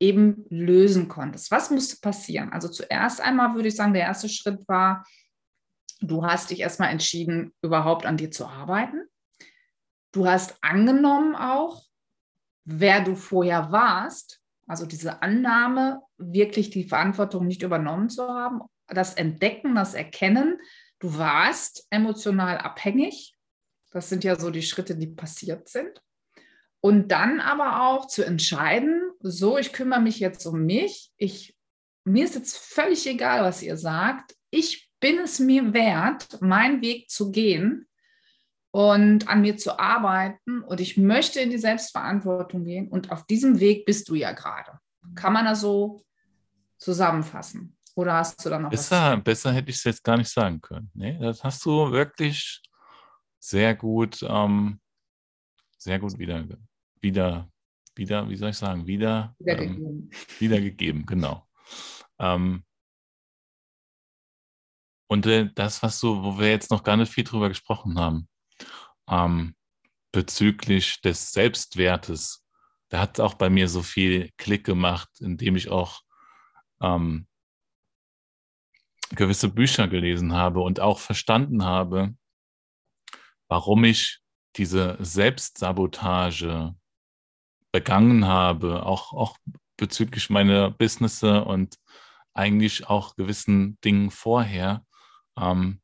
eben 0.00 0.44
lösen 0.48 1.08
konntest. 1.08 1.50
Was 1.50 1.70
musste 1.70 1.96
passieren? 2.00 2.52
Also 2.52 2.68
zuerst 2.68 3.20
einmal 3.20 3.54
würde 3.54 3.68
ich 3.68 3.76
sagen, 3.76 3.94
der 3.94 4.02
erste 4.02 4.28
Schritt 4.28 4.66
war, 4.68 5.04
Du 6.06 6.24
hast 6.24 6.50
dich 6.50 6.60
erstmal 6.60 6.90
entschieden, 6.90 7.54
überhaupt 7.62 8.04
an 8.04 8.16
dir 8.16 8.30
zu 8.30 8.46
arbeiten. 8.46 9.06
Du 10.12 10.26
hast 10.26 10.56
angenommen 10.62 11.34
auch, 11.34 11.82
wer 12.64 13.02
du 13.02 13.16
vorher 13.16 13.72
warst, 13.72 14.40
also 14.66 14.86
diese 14.86 15.22
Annahme, 15.22 16.02
wirklich 16.18 16.70
die 16.70 16.84
Verantwortung 16.84 17.46
nicht 17.46 17.62
übernommen 17.62 18.10
zu 18.10 18.28
haben, 18.28 18.60
das 18.88 19.14
Entdecken, 19.14 19.74
das 19.74 19.94
Erkennen, 19.94 20.58
du 20.98 21.16
warst 21.16 21.86
emotional 21.90 22.58
abhängig. 22.58 23.34
Das 23.90 24.08
sind 24.08 24.24
ja 24.24 24.38
so 24.38 24.50
die 24.50 24.62
Schritte, 24.62 24.96
die 24.96 25.06
passiert 25.06 25.68
sind. 25.68 26.02
Und 26.80 27.08
dann 27.08 27.40
aber 27.40 27.82
auch 27.82 28.06
zu 28.06 28.24
entscheiden, 28.24 29.10
so, 29.20 29.56
ich 29.56 29.72
kümmere 29.72 30.00
mich 30.00 30.18
jetzt 30.18 30.44
um 30.44 30.66
mich. 30.66 31.12
Ich, 31.16 31.56
mir 32.04 32.24
ist 32.24 32.34
jetzt 32.34 32.58
völlig 32.58 33.06
egal, 33.06 33.42
was 33.42 33.62
ihr 33.62 33.76
sagt. 33.76 34.34
Ich 34.50 34.90
bin 35.00 35.18
es 35.18 35.38
mir 35.38 35.72
wert, 35.72 36.40
meinen 36.42 36.82
Weg 36.82 37.08
zu 37.08 37.30
gehen 37.30 37.88
und 38.70 39.28
an 39.28 39.40
mir 39.40 39.56
zu 39.56 39.78
arbeiten 39.78 40.62
und 40.62 40.80
ich 40.80 40.96
möchte 40.96 41.40
in 41.40 41.50
die 41.50 41.58
Selbstverantwortung 41.58 42.64
gehen 42.64 42.88
und 42.88 43.12
auf 43.12 43.24
diesem 43.24 43.60
Weg 43.60 43.86
bist 43.86 44.08
du 44.08 44.14
ja 44.14 44.32
gerade. 44.32 44.80
Kann 45.14 45.32
man 45.32 45.44
das 45.44 45.60
so 45.60 46.04
zusammenfassen? 46.78 47.73
Oder 47.96 48.14
hast 48.14 48.44
du 48.44 48.50
da 48.50 48.58
noch 48.58 48.70
besser, 48.70 49.16
was? 49.16 49.24
Besser 49.24 49.52
hätte 49.52 49.70
ich 49.70 49.76
es 49.76 49.84
jetzt 49.84 50.02
gar 50.02 50.16
nicht 50.16 50.30
sagen 50.30 50.60
können. 50.60 50.90
Nee, 50.94 51.18
das 51.20 51.44
hast 51.44 51.64
du 51.64 51.92
wirklich 51.92 52.60
sehr 53.38 53.74
gut, 53.74 54.24
ähm, 54.28 54.80
sehr 55.78 55.98
gut 55.98 56.18
wieder, 56.18 56.44
wieder, 57.00 57.48
wieder, 57.94 58.28
wie 58.28 58.36
soll 58.36 58.50
ich 58.50 58.56
sagen, 58.56 58.86
wieder, 58.86 59.34
wiedergegeben, 59.38 59.86
ähm, 59.86 60.10
wiedergegeben 60.38 61.06
genau. 61.06 61.46
Ähm, 62.18 62.64
und 65.08 65.26
äh, 65.26 65.50
das, 65.54 65.82
was 65.82 66.00
so, 66.00 66.24
wo 66.24 66.38
wir 66.38 66.50
jetzt 66.50 66.70
noch 66.70 66.82
gar 66.82 66.96
nicht 66.96 67.12
viel 67.12 67.24
drüber 67.24 67.48
gesprochen 67.48 67.98
haben, 67.98 68.28
ähm, 69.08 69.54
bezüglich 70.10 71.00
des 71.02 71.32
Selbstwertes, 71.32 72.44
da 72.88 73.00
hat 73.00 73.20
auch 73.20 73.34
bei 73.34 73.50
mir 73.50 73.68
so 73.68 73.82
viel 73.82 74.30
Klick 74.38 74.64
gemacht, 74.64 75.08
indem 75.20 75.56
ich 75.56 75.68
auch 75.68 76.00
ähm, 76.80 77.26
gewisse 79.10 79.48
Bücher 79.48 79.88
gelesen 79.88 80.32
habe 80.32 80.60
und 80.60 80.80
auch 80.80 80.98
verstanden 80.98 81.64
habe, 81.64 82.14
warum 83.48 83.84
ich 83.84 84.20
diese 84.56 84.96
Selbstsabotage 85.00 86.74
begangen 87.72 88.26
habe, 88.26 88.86
auch, 88.86 89.12
auch 89.12 89.36
bezüglich 89.76 90.30
meiner 90.30 90.70
Business 90.70 91.22
und 91.22 91.76
eigentlich 92.32 92.88
auch 92.88 93.16
gewissen 93.16 93.78
Dingen 93.84 94.10
vorher, 94.10 94.84
ähm, 95.38 95.80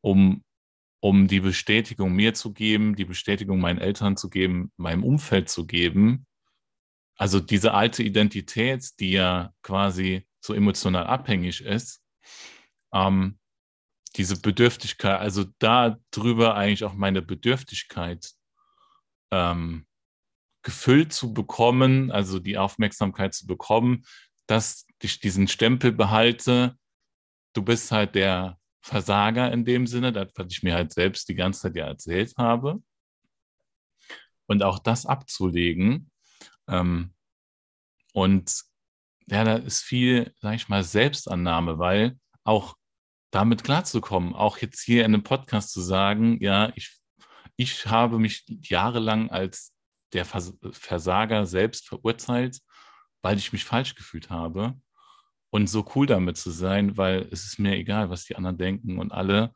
um, 0.00 0.42
um 1.00 1.26
die 1.28 1.40
Bestätigung 1.40 2.12
mir 2.12 2.34
zu 2.34 2.52
geben, 2.52 2.96
die 2.96 3.04
Bestätigung 3.04 3.60
meinen 3.60 3.78
Eltern 3.78 4.16
zu 4.16 4.28
geben, 4.28 4.72
meinem 4.76 5.04
Umfeld 5.04 5.48
zu 5.48 5.66
geben. 5.66 6.26
Also 7.16 7.40
diese 7.40 7.72
alte 7.72 8.02
Identität, 8.02 8.98
die 9.00 9.12
ja 9.12 9.52
quasi 9.62 10.26
so 10.40 10.52
emotional 10.52 11.06
abhängig 11.06 11.62
ist, 11.62 12.02
ähm, 12.92 13.38
diese 14.16 14.40
Bedürftigkeit, 14.40 15.20
also 15.20 15.44
darüber 15.58 16.54
eigentlich 16.54 16.84
auch 16.84 16.94
meine 16.94 17.22
Bedürftigkeit 17.22 18.32
ähm, 19.30 19.86
gefüllt 20.62 21.12
zu 21.12 21.32
bekommen, 21.32 22.10
also 22.10 22.38
die 22.38 22.58
Aufmerksamkeit 22.58 23.34
zu 23.34 23.46
bekommen, 23.46 24.04
dass 24.46 24.86
ich 25.00 25.20
diesen 25.20 25.48
Stempel 25.48 25.92
behalte, 25.92 26.76
du 27.52 27.62
bist 27.62 27.92
halt 27.92 28.14
der 28.14 28.58
Versager 28.82 29.52
in 29.52 29.64
dem 29.64 29.86
Sinne, 29.86 30.12
das, 30.12 30.28
was 30.36 30.46
ich 30.50 30.62
mir 30.62 30.74
halt 30.74 30.92
selbst 30.92 31.28
die 31.28 31.34
ganze 31.34 31.62
Zeit 31.62 31.76
ja 31.76 31.86
erzählt 31.86 32.34
habe. 32.36 32.82
Und 34.46 34.62
auch 34.62 34.78
das 34.78 35.06
abzulegen. 35.06 36.10
Ähm, 36.68 37.12
und 38.12 38.62
ja, 39.26 39.44
da 39.44 39.56
ist 39.56 39.82
viel, 39.82 40.32
sag 40.40 40.54
ich 40.54 40.68
mal, 40.68 40.82
Selbstannahme, 40.82 41.78
weil 41.78 42.18
auch 42.44 42.76
damit 43.30 43.64
klarzukommen, 43.64 44.34
auch 44.34 44.58
jetzt 44.58 44.80
hier 44.82 45.04
in 45.04 45.14
einem 45.14 45.22
Podcast 45.22 45.72
zu 45.72 45.80
sagen, 45.80 46.38
ja, 46.40 46.72
ich, 46.76 46.96
ich 47.56 47.86
habe 47.86 48.18
mich 48.18 48.44
jahrelang 48.62 49.30
als 49.30 49.72
der 50.12 50.24
Versager 50.24 51.46
selbst 51.46 51.88
verurteilt, 51.88 52.60
weil 53.22 53.36
ich 53.36 53.52
mich 53.52 53.64
falsch 53.64 53.94
gefühlt 53.94 54.30
habe 54.30 54.74
und 55.50 55.68
so 55.68 55.90
cool 55.94 56.06
damit 56.06 56.36
zu 56.36 56.50
sein, 56.50 56.96
weil 56.96 57.28
es 57.32 57.44
ist 57.44 57.58
mir 57.58 57.74
egal, 57.76 58.10
was 58.10 58.24
die 58.24 58.36
anderen 58.36 58.58
denken 58.58 58.98
und 58.98 59.12
alle 59.12 59.52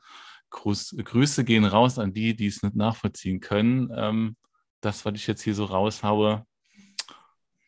Gruß, 0.51 0.97
Grüße 1.03 1.45
gehen 1.45 1.65
raus 1.65 1.99
an 1.99 2.13
die, 2.13 2.35
die 2.35 2.47
es 2.47 2.63
nicht 2.63 2.75
nachvollziehen 2.75 3.41
können. 3.41 3.91
Ähm, 3.95 4.37
das, 4.81 5.05
was 5.05 5.15
ich 5.15 5.27
jetzt 5.27 5.43
hier 5.43 5.55
so 5.55 5.65
raushaue, 5.65 6.45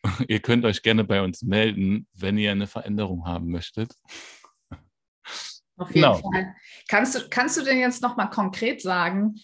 ihr 0.28 0.40
könnt 0.40 0.64
euch 0.64 0.82
gerne 0.82 1.04
bei 1.04 1.22
uns 1.22 1.42
melden, 1.42 2.06
wenn 2.14 2.38
ihr 2.38 2.50
eine 2.50 2.66
Veränderung 2.66 3.26
haben 3.26 3.50
möchtet. 3.50 3.94
Auf 5.76 5.88
jeden 5.94 6.02
genau. 6.02 6.14
Fall. 6.18 6.54
Kannst 6.88 7.14
du, 7.14 7.28
kannst 7.28 7.56
du 7.56 7.62
denn 7.62 7.78
jetzt 7.78 8.02
nochmal 8.02 8.30
konkret 8.30 8.80
sagen, 8.80 9.36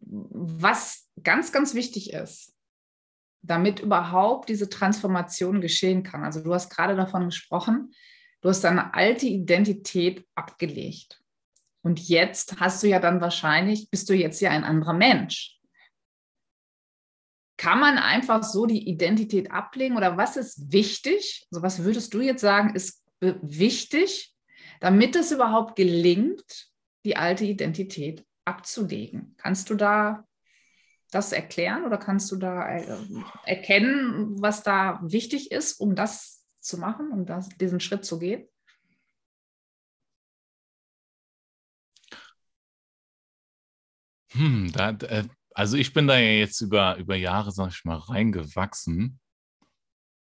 was 0.00 1.08
ganz, 1.22 1.52
ganz 1.52 1.74
wichtig 1.74 2.12
ist, 2.12 2.54
damit 3.42 3.80
überhaupt 3.80 4.48
diese 4.48 4.68
Transformation 4.68 5.60
geschehen 5.60 6.02
kann? 6.02 6.24
Also 6.24 6.42
du 6.42 6.54
hast 6.54 6.70
gerade 6.70 6.96
davon 6.96 7.26
gesprochen, 7.26 7.92
Du 8.44 8.50
hast 8.50 8.62
deine 8.62 8.92
alte 8.92 9.26
Identität 9.26 10.26
abgelegt. 10.34 11.22
Und 11.80 11.98
jetzt 12.10 12.60
hast 12.60 12.82
du 12.82 12.88
ja 12.88 12.98
dann 12.98 13.22
wahrscheinlich, 13.22 13.88
bist 13.88 14.10
du 14.10 14.14
jetzt 14.14 14.38
ja 14.42 14.50
ein 14.50 14.64
anderer 14.64 14.92
Mensch. 14.92 15.53
Kann 17.56 17.78
man 17.78 17.98
einfach 17.98 18.42
so 18.42 18.66
die 18.66 18.88
Identität 18.88 19.52
ablegen 19.52 19.96
oder 19.96 20.16
was 20.16 20.36
ist 20.36 20.72
wichtig? 20.72 21.46
Also 21.50 21.62
was 21.62 21.84
würdest 21.84 22.12
du 22.12 22.20
jetzt 22.20 22.40
sagen, 22.40 22.74
ist 22.74 23.04
wichtig, 23.20 24.34
damit 24.80 25.14
es 25.16 25.30
überhaupt 25.30 25.76
gelingt, 25.76 26.70
die 27.04 27.16
alte 27.16 27.44
Identität 27.44 28.24
abzulegen? 28.44 29.34
Kannst 29.38 29.70
du 29.70 29.74
da 29.76 30.26
das 31.10 31.32
erklären 31.32 31.84
oder 31.84 31.96
kannst 31.96 32.32
du 32.32 32.36
da 32.36 32.68
äh, 32.68 32.98
erkennen, 33.44 34.42
was 34.42 34.64
da 34.64 34.98
wichtig 35.02 35.52
ist, 35.52 35.80
um 35.80 35.94
das 35.94 36.44
zu 36.60 36.76
machen, 36.78 37.12
um 37.12 37.24
das, 37.24 37.48
diesen 37.50 37.78
Schritt 37.78 38.04
zu 38.04 38.18
gehen? 38.18 38.48
Hm, 44.32 44.72
da, 44.72 44.90
äh, 44.90 45.24
also 45.54 45.76
ich 45.76 45.92
bin 45.92 46.08
da 46.08 46.18
ja 46.18 46.32
jetzt 46.40 46.60
über, 46.60 46.96
über 46.96 47.14
Jahre, 47.14 47.52
sag 47.52 47.70
ich 47.70 47.84
mal, 47.84 47.96
reingewachsen. 47.96 49.20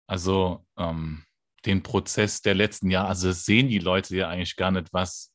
Also 0.06 0.66
ähm, 0.76 1.24
den 1.66 1.82
Prozess 1.82 2.40
der 2.40 2.54
letzten 2.54 2.90
Jahre, 2.90 3.08
also 3.08 3.30
sehen 3.30 3.68
die 3.68 3.78
Leute 3.78 4.16
ja 4.16 4.28
eigentlich 4.28 4.56
gar 4.56 4.70
nicht, 4.70 4.92
was, 4.92 5.32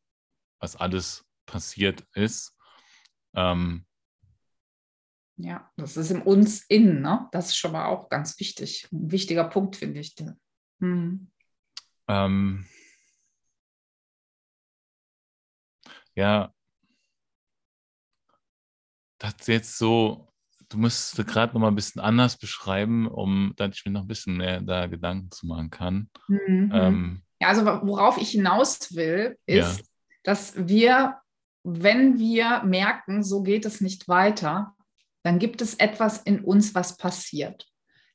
was 0.59 0.75
alles 0.75 1.23
passiert 1.45 2.03
ist. 2.13 2.57
Ähm, 3.35 3.85
ja, 5.37 5.69
das 5.75 5.97
ist 5.97 6.11
in 6.11 6.21
uns 6.21 6.63
innen, 6.63 7.01
ne? 7.01 7.27
Das 7.31 7.47
ist 7.47 7.57
schon 7.57 7.73
mal 7.73 7.85
auch 7.85 8.09
ganz 8.09 8.39
wichtig. 8.39 8.87
Ein 8.91 9.11
wichtiger 9.11 9.43
Punkt, 9.43 9.75
finde 9.75 9.99
ich. 9.99 10.15
Mhm. 10.79 11.29
Ähm, 12.07 12.65
ja, 16.15 16.54
das 19.17 19.35
jetzt 19.47 19.77
so, 19.77 20.29
du 20.69 20.77
musst 20.77 21.15
gerade 21.27 21.53
noch 21.53 21.61
mal 21.61 21.67
ein 21.69 21.75
bisschen 21.75 22.01
anders 22.01 22.37
beschreiben, 22.37 23.07
um 23.07 23.53
dass 23.55 23.75
ich 23.75 23.85
mir 23.85 23.91
noch 23.91 24.01
ein 24.01 24.07
bisschen 24.07 24.37
mehr 24.37 24.61
da 24.61 24.87
Gedanken 24.87 25.31
zu 25.31 25.47
machen 25.47 25.69
kann. 25.69 26.09
Mhm. 26.27 26.71
Ähm, 26.73 27.21
ja, 27.39 27.49
also 27.49 27.65
worauf 27.65 28.17
ich 28.17 28.29
hinaus 28.29 28.95
will, 28.95 29.37
ist, 29.45 29.79
ja. 29.79 29.85
dass 30.23 30.67
wir, 30.67 31.17
wenn 31.63 32.19
wir 32.19 32.63
merken, 32.63 33.23
so 33.23 33.43
geht 33.43 33.65
es 33.65 33.81
nicht 33.81 34.07
weiter, 34.07 34.73
dann 35.23 35.39
gibt 35.39 35.61
es 35.61 35.73
etwas 35.75 36.21
in 36.21 36.41
uns, 36.41 36.75
was 36.75 36.97
passiert 36.97 37.67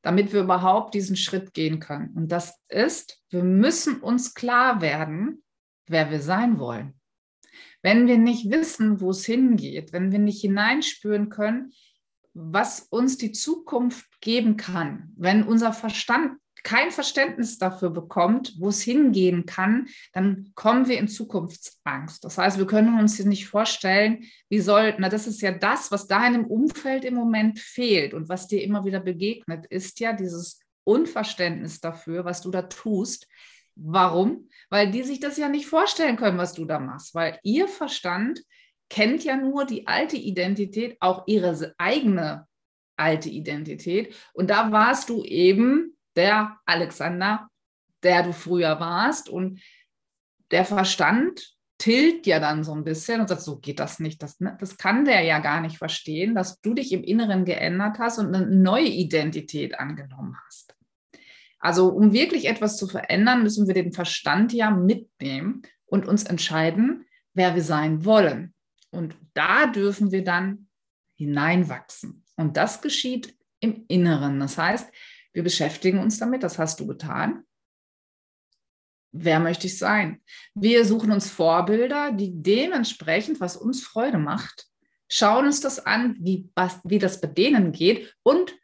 damit 0.03 0.33
wir 0.33 0.41
überhaupt 0.41 0.95
diesen 0.95 1.17
Schritt 1.17 1.53
gehen 1.53 1.81
können. 1.81 2.11
Und 2.15 2.33
das 2.33 2.59
ist, 2.69 3.23
wir 3.31 3.43
müssen 3.43 4.01
uns 4.01 4.35
klar 4.35 4.81
werden, 4.81 5.43
wer 5.87 6.11
wir 6.11 6.21
sein 6.21 6.59
wollen. 6.59 7.00
Wenn 7.83 8.07
wir 8.07 8.19
nicht 8.19 8.51
wissen, 8.51 9.01
wo 9.01 9.11
es 9.11 9.25
hingeht, 9.25 9.93
wenn 9.93 10.13
wir 10.13 10.19
nicht 10.19 10.41
hineinspüren 10.41 11.29
können, 11.29 11.73
was 12.35 12.87
uns 12.91 13.19
die 13.19 13.33
Zukunft 13.33 14.07
geben 14.21 14.57
kann, 14.57 15.13
wenn 15.17 15.43
unser 15.43 15.73
Verstand 15.73 16.39
kein 16.63 16.91
Verständnis 16.91 17.59
dafür 17.59 17.91
bekommt, 17.91 18.55
wo 18.59 18.69
es 18.69 18.83
hingehen 18.83 19.47
kann, 19.47 19.89
dann 20.13 20.53
kommen 20.55 20.89
wir 20.89 20.99
in 20.99 21.09
Zukunftsangst. 21.09 22.23
Das 22.25 22.39
heißt, 22.39 22.59
wir 22.59 22.67
können 22.67 22.99
uns 22.99 23.17
hier 23.17 23.27
nicht 23.27 23.47
vorstellen, 23.47 24.25
wie 24.49 24.61
soll, 24.61 24.95
na, 24.99 25.09
das 25.09 25.27
ist 25.27 25.41
ja 25.41 25.53
das, 25.53 25.91
was 25.91 26.07
deinem 26.07 26.45
Umfeld 26.45 27.05
im 27.05 27.15
Moment 27.15 27.59
fehlt 27.59 28.15
und 28.15 28.29
was 28.29 28.47
dir 28.47 28.63
immer 28.63 28.85
wieder 28.85 29.01
begegnet, 29.01 29.67
ist 29.67 30.01
ja 30.01 30.13
dieses 30.13 30.61
Unverständnis 30.85 31.81
dafür, 31.81 32.25
was 32.25 32.43
du 32.43 32.51
da 32.51 32.63
tust. 32.63 33.27
Warum? 33.77 34.49
Weil 34.69 34.91
die 34.91 35.03
sich 35.03 35.21
das 35.21 35.37
ja 35.37 35.49
nicht 35.49 35.67
vorstellen 35.67 36.17
können, 36.17 36.39
was 36.39 36.53
du 36.53 36.65
da 36.65 36.79
machst, 36.79 37.15
weil 37.15 37.39
ihr 37.43 37.69
Verstand 37.69 38.41
kennt 38.89 39.25
ja 39.25 39.37
nur 39.37 39.65
die 39.65 39.87
alte 39.87 40.17
Identität, 40.17 40.97
auch 41.01 41.25
ihre 41.27 41.75
eigene 41.79 42.47
alte 42.97 43.31
Identität. 43.31 44.15
Und 44.33 44.51
da 44.51 44.71
warst 44.73 45.09
du 45.09 45.25
eben 45.25 45.97
der 46.17 46.59
Alexander, 46.67 47.49
der 48.03 48.23
du 48.23 48.33
früher 48.33 48.79
warst. 48.81 49.29
Und 49.29 49.61
der 50.51 50.65
Verstand 50.65 51.57
tilt 51.79 52.27
ja 52.27 52.41
dann 52.41 52.63
so 52.63 52.75
ein 52.75 52.85
bisschen 52.85 53.21
und 53.21 53.29
sagt, 53.29 53.41
so 53.41 53.59
geht 53.59 53.81
das 53.81 54.01
nicht. 54.01 54.23
Das, 54.23 54.39
ne, 54.41 54.57
das 54.61 54.77
kann 54.77 55.05
der 55.05 55.23
ja 55.23 55.39
gar 55.39 55.61
nicht 55.61 55.79
verstehen, 55.79 56.35
dass 56.35 56.61
du 56.61 56.75
dich 56.75 56.93
im 56.93 57.03
Inneren 57.03 57.45
geändert 57.45 57.99
hast 57.99 58.19
und 58.19 58.35
eine 58.35 58.47
neue 58.47 58.89
Identität 58.89 59.79
angenommen 59.79 60.37
hast. 60.47 60.70
Also 61.61 61.89
um 61.89 62.13
wirklich 62.13 62.47
etwas 62.47 62.79
zu 62.79 62.89
verändern, 62.89 63.43
müssen 63.43 63.67
wir 63.67 63.75
den 63.75 63.93
Verstand 63.93 64.53
ja 64.53 64.71
mitnehmen 64.71 65.63
und 65.87 66.09
uns 66.09 66.25
entscheiden, 66.25 67.05
wer 67.35 67.55
wir 67.55 67.63
sein 67.63 68.05
wollen. 68.05 68.55
Und 68.91 69.15
da 69.35 69.67
dürfen 69.67 70.11
wir 70.11 70.25
dann 70.25 70.69
hineinwachsen. 71.17 72.25
Und 72.37 72.57
das 72.57 72.81
geschieht 72.81 73.37
im 73.61 73.85
Inneren. 73.89 74.41
Das 74.41 74.57
heißt, 74.57 74.91
wir 75.33 75.43
beschäftigen 75.43 75.99
uns 75.99 76.19
damit, 76.19 76.43
das 76.43 76.59
hast 76.59 76.81
du 76.81 76.87
getan. 76.87 77.45
Wer 79.13 79.41
möchte 79.41 79.67
ich 79.67 79.77
sein? 79.79 80.23
Wir 80.55 80.85
suchen 80.85 81.13
uns 81.13 81.31
Vorbilder, 81.31 82.13
die 82.13 82.31
dementsprechend, 82.33 83.41
was 83.41 83.57
uns 83.57 83.83
Freude 83.83 84.19
macht, 84.19 84.69
schauen 85.09 85.47
uns 85.47 85.61
das 85.61 85.85
an, 85.85 86.17
wie, 86.21 86.49
was, 86.55 86.81
wie 86.85 86.99
das 86.99 87.21
bei 87.21 87.29
denen 87.29 87.73
geht 87.73 88.17
und 88.23 88.55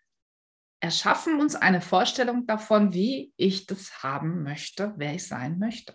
erschaffen 0.80 1.40
uns 1.40 1.54
eine 1.54 1.80
Vorstellung 1.80 2.46
davon, 2.46 2.92
wie 2.92 3.32
ich 3.36 3.66
das 3.66 4.02
haben 4.02 4.42
möchte, 4.42 4.94
wer 4.96 5.14
ich 5.14 5.26
sein 5.26 5.58
möchte. 5.58 5.94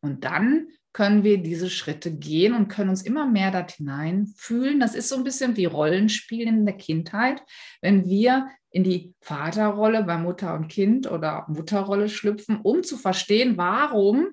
Und 0.00 0.24
dann 0.24 0.68
können 0.92 1.24
wir 1.24 1.42
diese 1.42 1.70
Schritte 1.70 2.14
gehen 2.14 2.54
und 2.54 2.68
können 2.68 2.90
uns 2.90 3.02
immer 3.02 3.26
mehr 3.26 3.50
dort 3.50 3.72
hineinfühlen. 3.72 4.80
Das 4.80 4.94
ist 4.94 5.08
so 5.08 5.16
ein 5.16 5.24
bisschen 5.24 5.56
wie 5.56 5.64
Rollenspielen 5.64 6.58
in 6.58 6.66
der 6.66 6.76
Kindheit. 6.76 7.42
Wenn 7.80 8.04
wir 8.04 8.48
in 8.70 8.84
die 8.84 9.14
Vaterrolle 9.20 10.02
bei 10.04 10.18
Mutter 10.18 10.54
und 10.54 10.68
Kind 10.68 11.10
oder 11.10 11.46
Mutterrolle 11.48 12.08
schlüpfen, 12.08 12.60
um 12.62 12.82
zu 12.82 12.98
verstehen, 12.98 13.56
warum 13.56 14.28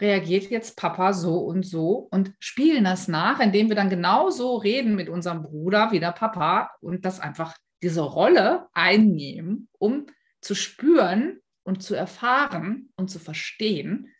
reagiert 0.00 0.50
jetzt 0.50 0.76
Papa 0.76 1.12
so 1.12 1.38
und 1.38 1.64
so 1.64 2.06
und 2.10 2.34
spielen 2.38 2.84
das 2.84 3.08
nach, 3.08 3.40
indem 3.40 3.68
wir 3.68 3.76
dann 3.76 3.88
genauso 3.88 4.56
reden 4.56 4.94
mit 4.94 5.08
unserem 5.08 5.42
Bruder 5.42 5.90
wie 5.90 6.00
der 6.00 6.12
Papa 6.12 6.70
und 6.80 7.04
das 7.04 7.18
einfach 7.18 7.56
diese 7.82 8.02
Rolle 8.02 8.68
einnehmen, 8.72 9.68
um 9.78 10.06
zu 10.40 10.54
spüren 10.54 11.40
und 11.64 11.82
zu 11.82 11.94
erfahren 11.94 12.92
und 12.96 13.10
zu 13.10 13.18
verstehen, 13.18 14.12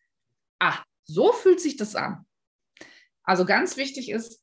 ah, 0.58 0.82
so 1.04 1.32
fühlt 1.32 1.60
sich 1.60 1.76
das 1.76 1.94
an. 1.94 2.26
Also 3.22 3.44
ganz 3.44 3.76
wichtig 3.76 4.10
ist 4.10 4.42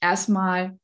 erstmal 0.00 0.78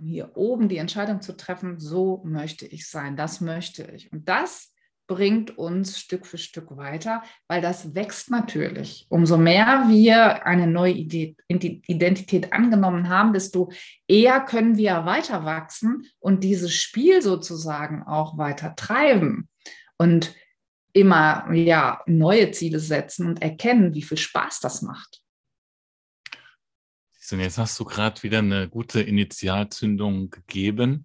hier 0.00 0.36
oben 0.36 0.68
die 0.68 0.78
Entscheidung 0.78 1.20
zu 1.20 1.36
treffen, 1.36 1.78
so 1.78 2.22
möchte 2.24 2.66
ich 2.66 2.88
sein, 2.88 3.16
das 3.16 3.40
möchte 3.40 3.84
ich. 3.84 4.12
Und 4.12 4.28
das 4.28 4.72
bringt 5.06 5.58
uns 5.58 5.98
Stück 5.98 6.26
für 6.26 6.38
Stück 6.38 6.76
weiter, 6.76 7.22
weil 7.48 7.60
das 7.60 7.94
wächst 7.94 8.30
natürlich. 8.30 9.06
Umso 9.08 9.36
mehr 9.36 9.86
wir 9.88 10.46
eine 10.46 10.66
neue 10.66 10.94
Identität 10.94 12.52
angenommen 12.52 13.08
haben, 13.08 13.32
desto 13.32 13.70
eher 14.06 14.40
können 14.40 14.76
wir 14.76 15.04
weiter 15.04 15.44
wachsen 15.44 16.06
und 16.18 16.44
dieses 16.44 16.74
Spiel 16.74 17.22
sozusagen 17.22 18.02
auch 18.02 18.38
weiter 18.38 18.74
treiben 18.76 19.48
und 19.98 20.34
immer 20.92 21.52
ja, 21.52 22.02
neue 22.06 22.50
Ziele 22.50 22.78
setzen 22.78 23.26
und 23.26 23.42
erkennen, 23.42 23.94
wie 23.94 24.02
viel 24.02 24.18
Spaß 24.18 24.60
das 24.60 24.82
macht. 24.82 25.22
Und 27.30 27.40
jetzt 27.40 27.56
hast 27.56 27.80
du 27.80 27.84
gerade 27.84 28.22
wieder 28.22 28.40
eine 28.40 28.68
gute 28.68 29.00
Initialzündung 29.00 30.28
gegeben. 30.28 31.04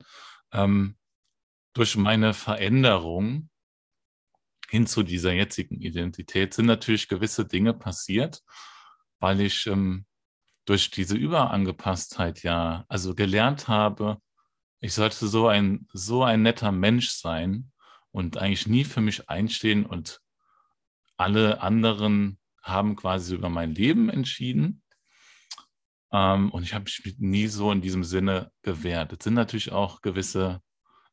Ähm, 0.52 0.98
durch 1.74 1.96
meine 1.96 2.34
Veränderung 2.34 3.50
hin 4.70 4.88
zu 4.88 5.04
dieser 5.04 5.32
jetzigen 5.32 5.82
Identität 5.82 6.54
sind 6.54 6.66
natürlich 6.66 7.08
gewisse 7.08 7.46
Dinge 7.46 7.74
passiert, 7.74 8.44
weil 9.20 9.42
ich 9.42 9.68
ähm, 9.68 10.06
durch 10.66 10.92
diese 10.92 11.16
Überangepasstheit 11.16 12.44
ja, 12.44 12.86
also 12.90 13.16
gelernt 13.16 13.68
habe, 13.68 14.22
ich 14.80 14.94
sollte 14.94 15.28
so 15.28 15.48
ein, 15.48 15.88
so 15.94 16.24
ein 16.24 16.44
netter 16.44 16.72
Mensch 16.72 17.10
sein 17.10 17.72
und 18.12 18.38
eigentlich 18.38 18.68
nie 18.68 18.84
für 18.84 19.02
mich 19.02 19.30
einstehen 19.30 19.86
und 19.86 20.22
alle 21.16 21.62
anderen 21.62 22.38
haben 22.62 22.96
quasi 22.96 23.34
über 23.34 23.50
mein 23.50 23.74
Leben 23.74 24.10
entschieden. 24.10 24.84
Ähm, 26.12 26.52
und 26.52 26.64
ich 26.64 26.74
habe 26.74 26.84
mich 26.84 27.18
nie 27.18 27.48
so 27.48 27.72
in 27.72 27.82
diesem 27.82 28.04
Sinne 28.04 28.52
gewehrt. 28.62 29.14
Es 29.14 29.24
sind 29.24 29.34
natürlich 29.34 29.72
auch 29.72 30.02
gewisse 30.02 30.62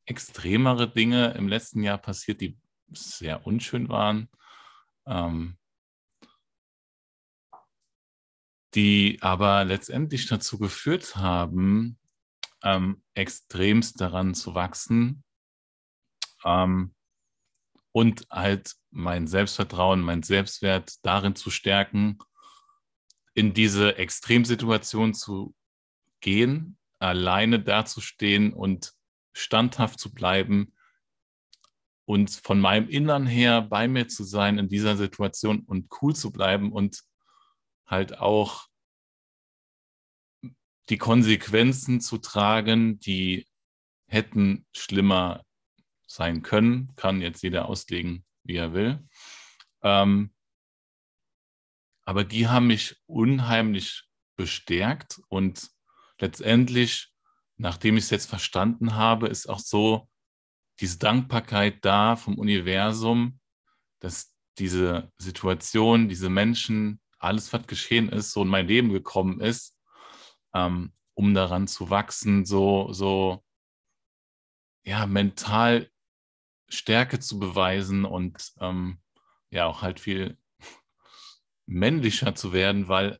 extremere 0.04 0.90
Dinge 0.90 1.32
im 1.32 1.48
letzten 1.48 1.82
Jahr 1.82 1.98
passiert, 1.98 2.40
die 2.40 2.58
sehr 2.92 3.46
unschön 3.46 3.88
waren, 3.88 4.28
ähm, 5.06 5.58
die 8.74 9.18
aber 9.20 9.64
letztendlich 9.64 10.26
dazu 10.26 10.58
geführt 10.58 11.16
haben, 11.16 11.98
ähm, 12.62 13.02
extremst 13.14 14.00
daran 14.00 14.34
zu 14.34 14.54
wachsen 14.54 15.22
ähm, 16.44 16.94
und 17.92 18.26
halt 18.30 18.74
mein 18.90 19.26
Selbstvertrauen, 19.26 20.00
mein 20.00 20.22
Selbstwert 20.22 21.04
darin 21.04 21.36
zu 21.36 21.50
stärken, 21.50 22.18
in 23.34 23.52
diese 23.52 23.96
Extremsituation 23.96 25.14
zu 25.14 25.54
gehen, 26.20 26.78
alleine 26.98 27.60
dazustehen 27.60 28.52
und 28.52 28.94
standhaft 29.32 29.98
zu 29.98 30.12
bleiben 30.12 30.73
und 32.06 32.30
von 32.30 32.60
meinem 32.60 32.88
Innern 32.88 33.26
her 33.26 33.62
bei 33.62 33.88
mir 33.88 34.08
zu 34.08 34.24
sein 34.24 34.58
in 34.58 34.68
dieser 34.68 34.96
Situation 34.96 35.60
und 35.60 35.90
cool 36.02 36.14
zu 36.14 36.30
bleiben 36.30 36.72
und 36.72 37.02
halt 37.86 38.18
auch 38.18 38.66
die 40.90 40.98
Konsequenzen 40.98 42.00
zu 42.00 42.18
tragen, 42.18 42.98
die 43.00 43.46
hätten 44.06 44.66
schlimmer 44.72 45.42
sein 46.06 46.42
können, 46.42 46.94
kann 46.96 47.20
jetzt 47.20 47.42
jeder 47.42 47.68
auslegen, 47.68 48.24
wie 48.42 48.56
er 48.56 48.74
will. 48.74 49.06
Ähm, 49.82 50.32
aber 52.04 52.24
die 52.24 52.48
haben 52.48 52.66
mich 52.66 52.96
unheimlich 53.06 54.04
bestärkt 54.36 55.20
und 55.28 55.70
letztendlich, 56.18 57.12
nachdem 57.56 57.96
ich 57.96 58.04
es 58.04 58.10
jetzt 58.10 58.28
verstanden 58.28 58.94
habe, 58.94 59.28
ist 59.28 59.48
auch 59.48 59.58
so 59.58 60.08
diese 60.80 60.98
Dankbarkeit 60.98 61.84
da 61.84 62.16
vom 62.16 62.38
Universum, 62.38 63.38
dass 64.00 64.34
diese 64.58 65.12
Situation, 65.18 66.08
diese 66.08 66.28
Menschen, 66.28 67.00
alles, 67.18 67.52
was 67.52 67.66
geschehen 67.66 68.08
ist, 68.08 68.32
so 68.32 68.42
in 68.42 68.48
mein 68.48 68.66
Leben 68.66 68.92
gekommen 68.92 69.40
ist, 69.40 69.78
ähm, 70.54 70.92
um 71.14 71.34
daran 71.34 71.66
zu 71.66 71.90
wachsen, 71.90 72.44
so, 72.44 72.92
so, 72.92 73.42
ja, 74.84 75.06
mental 75.06 75.90
Stärke 76.68 77.20
zu 77.20 77.38
beweisen 77.38 78.04
und 78.04 78.52
ähm, 78.60 79.00
ja, 79.50 79.66
auch 79.66 79.82
halt 79.82 80.00
viel 80.00 80.36
männlicher 81.66 82.34
zu 82.34 82.52
werden, 82.52 82.88
weil 82.88 83.18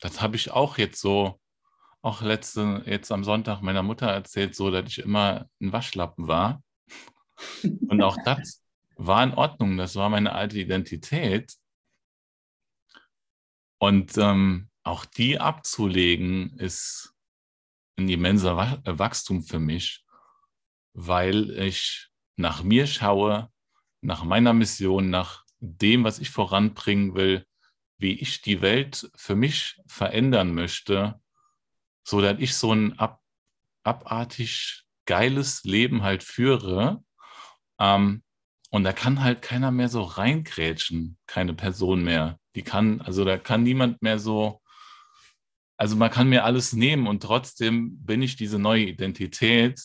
das 0.00 0.20
habe 0.20 0.36
ich 0.36 0.50
auch 0.50 0.78
jetzt 0.78 1.00
so, 1.00 1.40
auch 2.02 2.22
letzte, 2.22 2.82
jetzt 2.86 3.12
am 3.12 3.24
Sonntag 3.24 3.60
meiner 3.60 3.82
Mutter 3.82 4.06
erzählt, 4.06 4.54
so, 4.54 4.70
dass 4.70 4.86
ich 4.86 4.98
immer 4.98 5.48
ein 5.60 5.72
Waschlappen 5.72 6.28
war. 6.28 6.62
Und 7.62 8.02
auch 8.02 8.16
das 8.24 8.62
war 8.96 9.22
in 9.22 9.34
Ordnung, 9.34 9.76
das 9.76 9.96
war 9.96 10.08
meine 10.08 10.32
alte 10.32 10.58
Identität. 10.58 11.54
Und 13.78 14.16
ähm, 14.18 14.68
auch 14.82 15.04
die 15.04 15.38
abzulegen, 15.38 16.58
ist 16.58 17.14
ein 17.96 18.08
immenser 18.08 18.56
Wachstum 18.84 19.42
für 19.42 19.58
mich, 19.58 20.04
weil 20.94 21.50
ich 21.50 22.08
nach 22.36 22.62
mir 22.62 22.86
schaue, 22.86 23.50
nach 24.00 24.24
meiner 24.24 24.54
Mission, 24.54 25.10
nach 25.10 25.44
dem, 25.58 26.04
was 26.04 26.18
ich 26.18 26.30
voranbringen 26.30 27.14
will, 27.14 27.46
wie 27.98 28.18
ich 28.18 28.40
die 28.40 28.62
Welt 28.62 29.10
für 29.14 29.36
mich 29.36 29.78
verändern 29.86 30.54
möchte, 30.54 31.20
so 32.10 32.20
dass 32.20 32.38
ich 32.38 32.54
so 32.54 32.72
ein 32.72 32.98
ab, 32.98 33.20
abartig 33.84 34.84
geiles 35.06 35.64
Leben 35.64 36.02
halt 36.02 36.22
führe. 36.22 37.02
Ähm, 37.78 38.22
und 38.70 38.84
da 38.84 38.92
kann 38.92 39.22
halt 39.22 39.42
keiner 39.42 39.70
mehr 39.70 39.88
so 39.88 40.02
reingrätschen, 40.02 41.18
keine 41.26 41.54
Person 41.54 42.04
mehr. 42.04 42.38
Die 42.54 42.62
kann, 42.62 43.00
also 43.00 43.24
da 43.24 43.38
kann 43.38 43.62
niemand 43.62 44.02
mehr 44.02 44.18
so, 44.18 44.60
also 45.76 45.96
man 45.96 46.10
kann 46.10 46.28
mir 46.28 46.44
alles 46.44 46.72
nehmen 46.72 47.06
und 47.06 47.22
trotzdem 47.22 48.04
bin 48.04 48.22
ich 48.22 48.36
diese 48.36 48.58
neue 48.58 48.84
Identität 48.84 49.80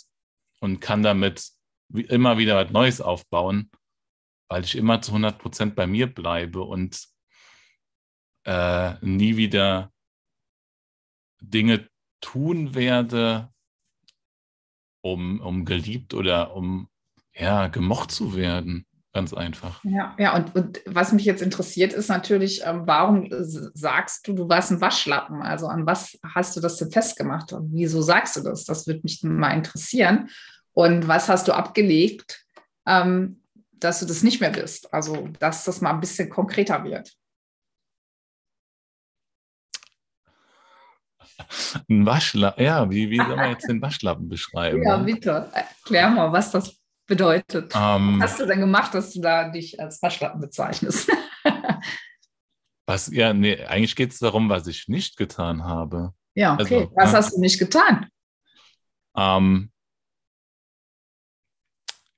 und 0.60 0.82
kann 0.82 1.04
damit 1.04 1.50
immer 1.90 2.38
wieder 2.38 2.56
was 2.58 2.72
Neues 2.72 3.02
aufbauen 3.02 3.72
weil 4.48 4.64
ich 4.64 4.76
immer 4.76 5.02
zu 5.02 5.12
100 5.12 5.40
Prozent 5.40 5.76
bei 5.76 5.88
mir 5.88 6.08
bleibe 6.08 6.62
und 6.62 7.08
äh, 8.46 8.94
nie 9.06 9.38
wieder 9.38 9.92
Dinge 11.42 11.90
tun 12.22 12.76
werde, 12.76 13.50
um, 15.02 15.40
um 15.42 15.66
geliebt 15.66 16.14
oder 16.14 16.56
um 16.56 16.88
ja, 17.34 17.68
gemocht 17.68 18.12
zu 18.12 18.36
werden. 18.36 18.86
Ganz 19.14 19.34
einfach. 19.34 19.82
Ja, 19.86 20.14
ja 20.18 20.36
und, 20.36 20.54
und 20.56 20.82
was 20.86 21.14
mich 21.14 21.24
jetzt 21.24 21.42
interessiert, 21.42 21.94
ist 21.94 22.10
natürlich, 22.10 22.64
ähm, 22.66 22.82
warum 22.86 23.30
sagst 23.32 24.28
du, 24.28 24.34
du 24.34 24.50
warst 24.50 24.72
ein 24.72 24.82
Waschlappen? 24.82 25.42
Also 25.42 25.68
an 25.68 25.86
was 25.86 26.20
hast 26.34 26.58
du 26.58 26.60
das 26.60 26.76
denn 26.78 26.92
festgemacht 26.92 27.54
und 27.54 27.72
wieso 27.72 28.02
sagst 28.02 28.36
du 28.36 28.42
das? 28.42 28.66
Das 28.66 28.88
würde 28.88 29.02
mich 29.04 29.24
mal 29.24 29.54
interessieren. 29.54 30.30
Und 30.74 31.08
was 31.08 31.30
hast 31.30 31.48
du 31.48 31.54
abgelegt, 31.54 32.46
ähm, 32.86 33.42
dass 33.80 34.00
du 34.00 34.06
das 34.06 34.24
nicht 34.24 34.42
mehr 34.42 34.50
bist. 34.50 34.94
Also, 34.94 35.30
dass 35.40 35.64
das 35.64 35.82
mal 35.82 35.92
ein 35.92 36.00
bisschen 36.00 36.30
konkreter 36.30 36.84
wird. 36.84 37.14
Ein 41.90 42.06
Waschlappen, 42.06 42.64
ja, 42.64 42.90
wie, 42.90 43.10
wie 43.10 43.18
soll 43.18 43.36
man 43.36 43.52
jetzt 43.52 43.68
den 43.68 43.82
Waschlappen 43.82 44.28
beschreiben? 44.30 44.84
Ja, 44.84 44.98
bitte, 44.98 45.50
erklär 45.54 46.10
mal, 46.10 46.32
was 46.32 46.52
das 46.52 46.78
bedeutet. 47.08 47.74
Ähm. 47.76 48.20
was 48.20 48.32
hast 48.32 48.40
du 48.40 48.46
denn 48.46 48.60
gemacht, 48.60 48.94
dass 48.94 49.14
du 49.14 49.22
da 49.22 49.50
dich 49.50 49.80
als 49.80 50.02
Waschlappen 50.02 50.42
bezeichnest? 50.42 51.10
was, 52.86 53.08
ja, 53.08 53.34
nee, 53.34 53.64
eigentlich 53.66 53.96
geht 53.96 54.12
es 54.12 54.20
darum, 54.20 54.50
was 54.50 54.68
ich 54.68 54.88
nicht 54.88 55.18
getan 55.18 55.64
habe. 55.64 56.14
Ja, 56.34 56.54
okay. 56.54 56.82
Also, 56.82 56.92
was 56.96 57.12
ja. 57.12 57.18
hast 57.18 57.36
du 57.36 57.42
nicht 57.42 57.60
getan? 57.60 58.10
Ähm, 59.16 59.72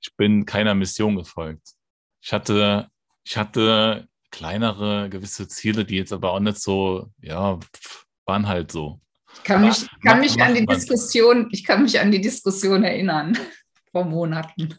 ich 0.00 0.14
bin 0.16 0.44
keiner 0.46 0.74
Mission 0.74 1.16
gefolgt. 1.16 1.74
Ich 2.20 2.32
hatte, 2.32 2.88
ich 3.24 3.36
hatte 3.36 4.08
kleinere 4.30 5.08
gewisse 5.08 5.48
Ziele, 5.48 5.84
die 5.84 5.96
jetzt 5.96 6.12
aber 6.12 6.32
auch 6.32 6.40
nicht 6.40 6.60
so, 6.60 7.10
ja, 7.20 7.58
waren 8.28 8.46
halt 8.46 8.70
so. 8.70 9.00
Ich 9.34 9.42
kann 9.42 9.62
mich, 9.62 9.88
aber, 9.90 10.10
kann 10.10 10.20
mich 10.20 10.40
an 10.40 10.54
die 10.54 10.66
Diskussion, 10.66 11.48
ich 11.50 11.64
kann 11.64 11.82
mich 11.82 11.98
an 12.00 12.10
die 12.10 12.20
Diskussion 12.20 12.84
erinnern 12.84 13.36
vor 13.92 14.04
Monaten. 14.04 14.74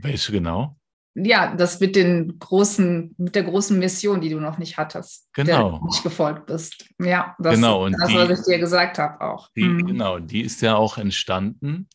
Welche 0.00 0.32
genau? 0.32 0.76
Ja, 1.16 1.54
das 1.54 1.78
mit 1.78 1.94
den 1.94 2.38
großen, 2.40 3.14
mit 3.18 3.36
der 3.36 3.44
großen 3.44 3.78
Mission, 3.78 4.20
die 4.20 4.30
du 4.30 4.40
noch 4.40 4.58
nicht 4.58 4.76
hattest, 4.78 5.28
genau. 5.32 5.78
der 5.78 5.80
nicht 5.84 6.02
gefolgt 6.02 6.46
bist. 6.46 6.86
Ja, 6.98 7.36
das 7.38 7.54
genau. 7.54 7.86
ist 7.86 7.96
das, 8.00 8.08
die, 8.08 8.16
was 8.16 8.40
ich 8.40 8.46
dir 8.46 8.58
gesagt 8.58 8.98
habe 8.98 9.20
auch. 9.20 9.48
Die, 9.54 9.62
mhm. 9.62 9.86
Genau, 9.86 10.18
die 10.18 10.40
ist 10.40 10.60
ja 10.60 10.74
auch 10.76 10.98
entstanden 10.98 11.88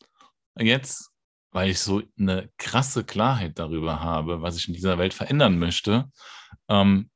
jetzt 0.57 1.09
weil 1.51 1.69
ich 1.69 1.79
so 1.79 2.01
eine 2.17 2.49
krasse 2.57 3.03
Klarheit 3.03 3.57
darüber 3.57 4.01
habe, 4.01 4.41
was 4.41 4.57
ich 4.57 4.67
in 4.67 4.73
dieser 4.73 4.97
Welt 4.97 5.13
verändern 5.13 5.57
möchte. 5.57 6.11
Ähm, 6.67 7.09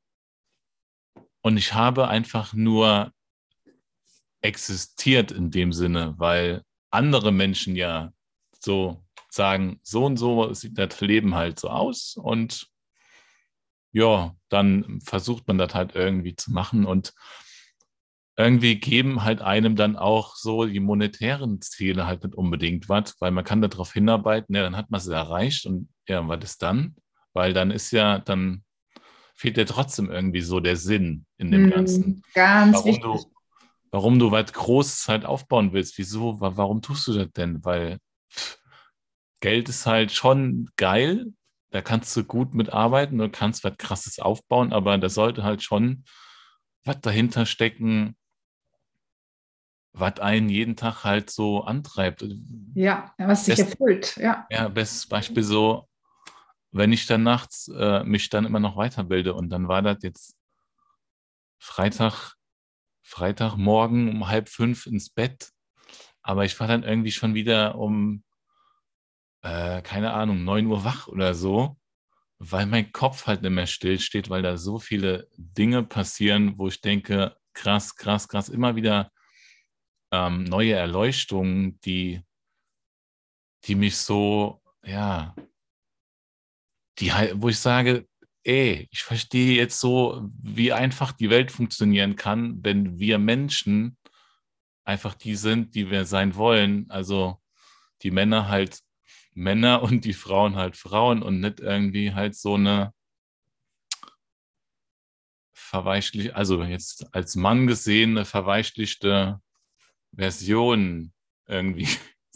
und 1.42 1.58
ich 1.58 1.74
habe 1.74 2.08
einfach 2.08 2.54
nur 2.54 3.12
existiert 4.44 5.32
in 5.32 5.50
dem 5.50 5.74
Sinne, 5.74 6.14
weil 6.18 6.64
andere 6.92 7.32
Menschen 7.32 7.76
ja 7.76 8.12
so 8.60 9.04
sagen, 9.30 9.80
so 9.82 10.06
und 10.06 10.18
so 10.18 10.54
sieht 10.54 10.78
das 10.78 11.02
Leben 11.02 11.34
halt 11.34 11.60
so 11.60 11.70
aus 11.70 12.16
und 12.16 12.68
ja, 13.92 14.36
dann 14.50 15.00
versucht 15.02 15.48
man 15.48 15.58
das 15.58 15.74
halt 15.74 15.96
irgendwie 15.96 16.36
zu 16.36 16.52
machen 16.52 16.86
und 16.86 17.14
irgendwie 18.36 18.80
geben 18.80 19.24
halt 19.24 19.42
einem 19.42 19.76
dann 19.76 19.96
auch 19.96 20.36
so 20.36 20.66
die 20.66 20.80
monetären 20.80 21.62
Ziele 21.62 22.08
halt 22.08 22.24
nicht 22.24 22.36
unbedingt 22.36 22.90
was, 22.90 23.16
weil 23.20 23.32
man 23.32 23.44
kann 23.44 23.62
darauf 23.62 23.94
hinarbeiten, 23.94 24.56
ja, 24.56 24.64
dann 24.64 24.76
hat 24.76 24.90
man 24.90 25.00
es 25.00 25.08
erreicht 25.08 25.66
und 25.66 25.90
ja, 26.08 26.28
was 26.28 26.44
ist 26.44 26.64
dann? 26.64 26.96
Weil 27.34 27.54
dann 27.54 27.72
ist 27.72 27.92
ja, 27.92 28.20
dann 28.20 28.64
fehlt 29.36 29.58
ja 29.58 29.66
trotzdem 29.66 30.12
irgendwie 30.12 30.42
so 30.42 30.60
der 30.60 30.76
Sinn 30.76 31.26
in 31.38 31.52
dem 31.52 31.66
hm, 31.66 31.72
Ganzen. 31.72 32.24
Ganz 32.34 32.76
warum 32.76 32.88
wichtig. 32.88 33.04
Du, 33.04 33.34
warum 33.94 34.18
du 34.18 34.32
was 34.32 34.52
Großes 34.52 35.08
halt 35.08 35.24
aufbauen 35.24 35.72
willst. 35.72 36.00
Wieso, 36.00 36.42
warum 36.42 36.82
tust 36.82 37.08
du 37.08 37.14
das 37.14 37.32
denn? 37.32 37.64
Weil 37.64 38.00
Geld 39.40 39.70
ist 39.70 39.86
halt 39.86 40.12
schon 40.12 40.72
geil, 40.78 41.28
da 41.70 41.84
kannst 41.84 42.18
du 42.18 42.24
gut 42.24 42.56
mitarbeiten 42.56 43.22
und 43.22 43.32
kannst 43.32 43.64
was 43.64 43.78
Krasses 43.78 44.18
aufbauen, 44.18 44.74
aber 44.74 44.98
da 44.98 45.10
sollte 45.10 45.44
halt 45.44 45.62
schon 45.62 46.06
was 46.84 47.02
dahinter 47.02 47.46
stecken, 47.46 48.18
was 49.92 50.20
einen 50.20 50.50
jeden 50.50 50.76
Tag 50.76 51.04
halt 51.04 51.30
so 51.30 51.64
antreibt. 51.64 52.26
Ja, 52.74 53.14
was 53.20 53.46
sich 53.46 53.60
erfüllt, 53.60 54.18
ja. 54.18 54.48
Ja, 54.50 54.70
bestes 54.70 55.08
Beispiel 55.08 55.44
so, 55.44 55.88
wenn 56.72 56.92
ich 56.92 57.06
dann 57.06 57.22
nachts 57.22 57.68
äh, 57.68 58.04
mich 58.04 58.30
dann 58.30 58.46
immer 58.46 58.60
noch 58.60 58.76
weiterbilde 58.76 59.36
und 59.36 59.50
dann 59.50 59.68
war 59.68 59.84
das 59.84 60.00
jetzt 60.02 60.36
Freitag, 61.60 62.34
Freitagmorgen 63.14 64.10
um 64.10 64.28
halb 64.28 64.50
fünf 64.50 64.88
ins 64.88 65.12
Bett, 65.12 65.52
aber 66.24 66.46
ich 66.46 66.60
war 66.60 66.68
dann 66.68 66.82
irgendwie 66.82 67.12
schon 67.12 67.36
wieder 67.36 67.76
um, 67.76 68.24
äh, 69.44 69.84
keine 69.84 70.14
Ahnung, 70.14 70.44
neun 70.44 70.66
Uhr 70.66 70.84
wach 70.84 71.08
oder 71.08 71.36
so, 71.36 71.78
weil 72.40 72.66
mein 72.66 72.92
Kopf 72.92 73.28
halt 73.28 73.44
nicht 73.44 73.52
mehr 73.52 73.68
still 73.68 74.00
steht, 74.00 74.32
weil 74.32 74.42
da 74.42 74.58
so 74.58 74.80
viele 74.80 75.28
Dinge 75.38 75.84
passieren, 75.84 76.58
wo 76.58 76.70
ich 76.70 76.82
denke, 76.82 77.38
krass, 77.54 77.96
krass, 77.96 78.28
krass, 78.28 78.50
immer 78.50 78.76
wieder 78.76 79.12
ähm, 80.12 80.44
neue 80.46 80.74
Erleuchtungen, 80.74 81.80
die, 81.82 82.20
die 83.66 83.76
mich 83.76 83.98
so, 83.98 84.60
ja, 84.84 85.36
die, 86.98 87.12
wo 87.36 87.50
ich 87.50 87.60
sage, 87.60 88.08
ey, 88.44 88.88
ich 88.92 89.04
verstehe 89.04 89.56
jetzt 89.56 89.80
so, 89.80 90.30
wie 90.42 90.74
einfach 90.74 91.12
die 91.12 91.30
Welt 91.30 91.52
funktionieren 91.52 92.16
kann, 92.16 92.64
wenn 92.64 93.00
wir 93.00 93.20
Menschen 93.20 93.98
einfach 94.84 95.14
die 95.14 95.36
sind, 95.36 95.76
die 95.76 95.90
wir 95.90 96.06
sein 96.06 96.36
wollen. 96.36 96.90
Also 96.90 97.42
die 98.02 98.12
Männer 98.12 98.50
halt 98.50 98.82
Männer 99.34 99.82
und 99.82 100.06
die 100.06 100.14
Frauen 100.14 100.56
halt 100.56 100.78
Frauen 100.78 101.24
und 101.24 101.40
nicht 101.40 101.60
irgendwie 101.60 102.14
halt 102.14 102.36
so 102.36 102.56
eine 102.56 102.94
verweichlichte, 105.54 106.36
also 106.36 106.64
jetzt 106.64 107.14
als 107.16 107.36
Mann 107.36 107.66
gesehene 107.66 108.26
verweichlichte 108.26 109.42
Versionen 110.16 111.14
irgendwie 111.48 111.88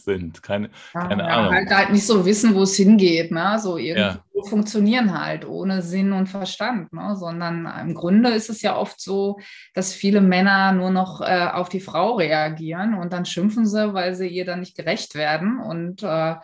sind. 0.07 0.41
Keine, 0.41 0.69
keine 0.93 1.23
ja, 1.23 1.29
Ahnung. 1.29 1.53
Halt, 1.53 1.69
halt 1.69 1.89
nicht 1.91 2.05
so 2.05 2.25
wissen, 2.25 2.55
wo 2.55 2.63
es 2.63 2.75
hingeht. 2.75 3.31
Ne? 3.31 3.59
So 3.61 3.77
irgendwie 3.77 4.01
ja. 4.01 4.43
funktionieren 4.47 5.19
halt 5.19 5.45
ohne 5.45 5.81
Sinn 5.81 6.13
und 6.13 6.27
Verstand. 6.27 6.93
Ne? 6.93 7.15
Sondern 7.15 7.67
im 7.81 7.93
Grunde 7.93 8.29
ist 8.29 8.49
es 8.49 8.61
ja 8.61 8.75
oft 8.77 8.99
so, 9.01 9.37
dass 9.73 9.93
viele 9.93 10.21
Männer 10.21 10.71
nur 10.71 10.91
noch 10.91 11.21
äh, 11.21 11.49
auf 11.51 11.69
die 11.69 11.81
Frau 11.81 12.15
reagieren 12.15 12.93
und 12.93 13.11
dann 13.11 13.25
schimpfen 13.25 13.65
sie, 13.65 13.93
weil 13.93 14.15
sie 14.15 14.27
ihr 14.27 14.45
dann 14.45 14.61
nicht 14.61 14.77
gerecht 14.77 15.13
werden. 15.15 15.59
Und 15.59 16.03
äh, 16.03 16.35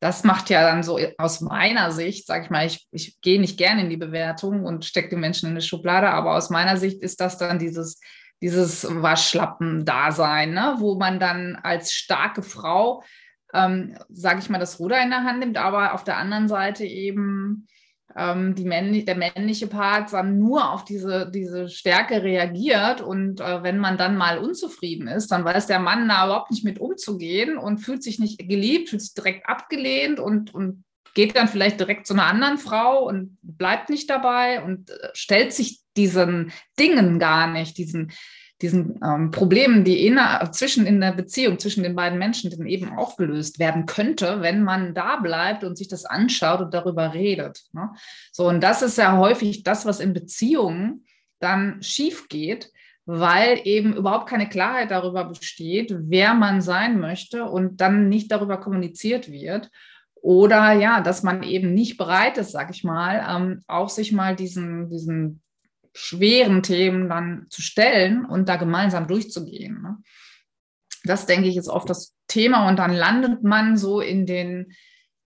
das 0.00 0.24
macht 0.24 0.50
ja 0.50 0.62
dann 0.62 0.82
so 0.82 0.98
aus 1.16 1.40
meiner 1.40 1.90
Sicht, 1.90 2.26
sage 2.26 2.44
ich 2.44 2.50
mal, 2.50 2.66
ich, 2.66 2.86
ich 2.92 3.18
gehe 3.22 3.40
nicht 3.40 3.56
gerne 3.56 3.80
in 3.80 3.90
die 3.90 3.96
Bewertung 3.96 4.64
und 4.64 4.84
stecke 4.84 5.08
den 5.08 5.20
Menschen 5.20 5.46
in 5.46 5.52
eine 5.52 5.62
Schublade, 5.62 6.10
aber 6.10 6.36
aus 6.36 6.50
meiner 6.50 6.76
Sicht 6.76 7.02
ist 7.02 7.20
das 7.20 7.38
dann 7.38 7.58
dieses 7.58 7.98
dieses 8.40 8.86
Waschlappen-Dasein, 8.88 10.52
ne? 10.52 10.76
wo 10.78 10.96
man 10.96 11.18
dann 11.18 11.56
als 11.56 11.92
starke 11.92 12.42
Frau, 12.42 13.02
ähm, 13.54 13.96
sage 14.08 14.40
ich 14.40 14.50
mal, 14.50 14.58
das 14.58 14.78
Ruder 14.78 15.02
in 15.02 15.10
der 15.10 15.24
Hand 15.24 15.40
nimmt, 15.40 15.56
aber 15.56 15.94
auf 15.94 16.04
der 16.04 16.18
anderen 16.18 16.48
Seite 16.48 16.84
eben 16.84 17.66
ähm, 18.16 18.54
männlich, 18.58 19.04
der 19.04 19.16
männliche 19.16 19.66
Part 19.66 20.12
dann 20.12 20.38
nur 20.38 20.72
auf 20.72 20.84
diese, 20.84 21.30
diese 21.30 21.68
Stärke 21.68 22.22
reagiert 22.22 23.00
und 23.00 23.40
äh, 23.40 23.62
wenn 23.62 23.78
man 23.78 23.98
dann 23.98 24.16
mal 24.16 24.38
unzufrieden 24.38 25.06
ist, 25.06 25.30
dann 25.30 25.44
weiß 25.44 25.66
der 25.66 25.80
Mann 25.80 26.08
da 26.08 26.26
überhaupt 26.26 26.50
nicht 26.50 26.64
mit 26.64 26.78
umzugehen 26.78 27.58
und 27.58 27.78
fühlt 27.78 28.02
sich 28.02 28.18
nicht 28.18 28.38
geliebt, 28.38 28.88
fühlt 28.88 29.02
sich 29.02 29.14
direkt 29.14 29.48
abgelehnt 29.48 30.18
und, 30.18 30.54
und 30.54 30.84
geht 31.16 31.34
dann 31.34 31.48
vielleicht 31.48 31.80
direkt 31.80 32.06
zu 32.06 32.12
einer 32.12 32.26
anderen 32.26 32.58
Frau 32.58 33.08
und 33.08 33.38
bleibt 33.40 33.88
nicht 33.88 34.08
dabei 34.10 34.62
und 34.62 34.90
äh, 34.90 35.08
stellt 35.14 35.54
sich 35.54 35.80
diesen 35.96 36.52
Dingen 36.78 37.18
gar 37.18 37.50
nicht, 37.50 37.78
diesen, 37.78 38.12
diesen 38.60 39.00
ähm, 39.02 39.30
Problemen, 39.30 39.82
die 39.82 40.06
inner, 40.06 40.52
zwischen 40.52 40.86
in 40.86 41.00
der 41.00 41.12
Beziehung 41.12 41.58
zwischen 41.58 41.82
den 41.82 41.96
beiden 41.96 42.18
Menschen 42.18 42.50
dann 42.50 42.66
eben 42.66 42.92
aufgelöst 42.92 43.58
werden 43.58 43.86
könnte, 43.86 44.42
wenn 44.42 44.62
man 44.62 44.92
da 44.92 45.16
bleibt 45.16 45.64
und 45.64 45.78
sich 45.78 45.88
das 45.88 46.04
anschaut 46.04 46.60
und 46.60 46.74
darüber 46.74 47.14
redet. 47.14 47.64
Ne? 47.72 47.90
So, 48.30 48.46
und 48.46 48.62
das 48.62 48.82
ist 48.82 48.98
ja 48.98 49.16
häufig 49.16 49.62
das, 49.62 49.86
was 49.86 50.00
in 50.00 50.12
Beziehungen 50.12 51.06
dann 51.40 51.82
schief 51.82 52.28
geht, 52.28 52.70
weil 53.06 53.60
eben 53.64 53.96
überhaupt 53.96 54.28
keine 54.28 54.50
Klarheit 54.50 54.90
darüber 54.90 55.24
besteht, 55.24 55.94
wer 55.96 56.34
man 56.34 56.60
sein 56.60 57.00
möchte 57.00 57.44
und 57.44 57.80
dann 57.80 58.10
nicht 58.10 58.30
darüber 58.30 58.58
kommuniziert 58.58 59.32
wird. 59.32 59.70
Oder 60.26 60.72
ja, 60.72 61.02
dass 61.02 61.22
man 61.22 61.44
eben 61.44 61.72
nicht 61.72 61.98
bereit 61.98 62.36
ist, 62.36 62.50
sag 62.50 62.70
ich 62.70 62.82
mal, 62.82 63.24
ähm, 63.30 63.62
auch 63.68 63.88
sich 63.88 64.10
mal 64.10 64.34
diesen, 64.34 64.90
diesen 64.90 65.40
schweren 65.94 66.64
Themen 66.64 67.08
dann 67.08 67.46
zu 67.48 67.62
stellen 67.62 68.24
und 68.24 68.48
da 68.48 68.56
gemeinsam 68.56 69.06
durchzugehen. 69.06 69.80
Ne? 69.80 69.98
Das 71.04 71.26
denke 71.26 71.46
ich 71.46 71.56
ist 71.56 71.68
oft 71.68 71.88
das 71.88 72.16
Thema 72.26 72.68
und 72.68 72.80
dann 72.80 72.92
landet 72.92 73.44
man 73.44 73.76
so 73.76 74.00
in 74.00 74.26
den 74.26 74.72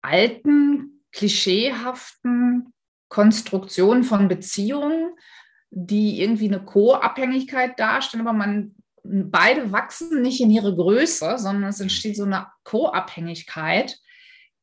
alten, 0.02 1.04
klischeehaften 1.12 2.74
Konstruktionen 3.10 4.06
von 4.06 4.30
Beziehungen, 4.30 5.10
die 5.72 6.22
irgendwie 6.22 6.48
eine 6.48 6.64
Co-Abhängigkeit 6.64 7.78
darstellen, 7.78 8.26
aber 8.26 8.38
man 8.38 8.74
beide 9.04 9.74
wachsen 9.74 10.22
nicht 10.22 10.40
in 10.40 10.52
ihre 10.52 10.74
Größe, 10.74 11.38
sondern 11.38 11.72
es 11.72 11.82
entsteht 11.82 12.16
so 12.16 12.24
eine 12.24 12.48
Co-Abhängigkeit, 12.64 14.00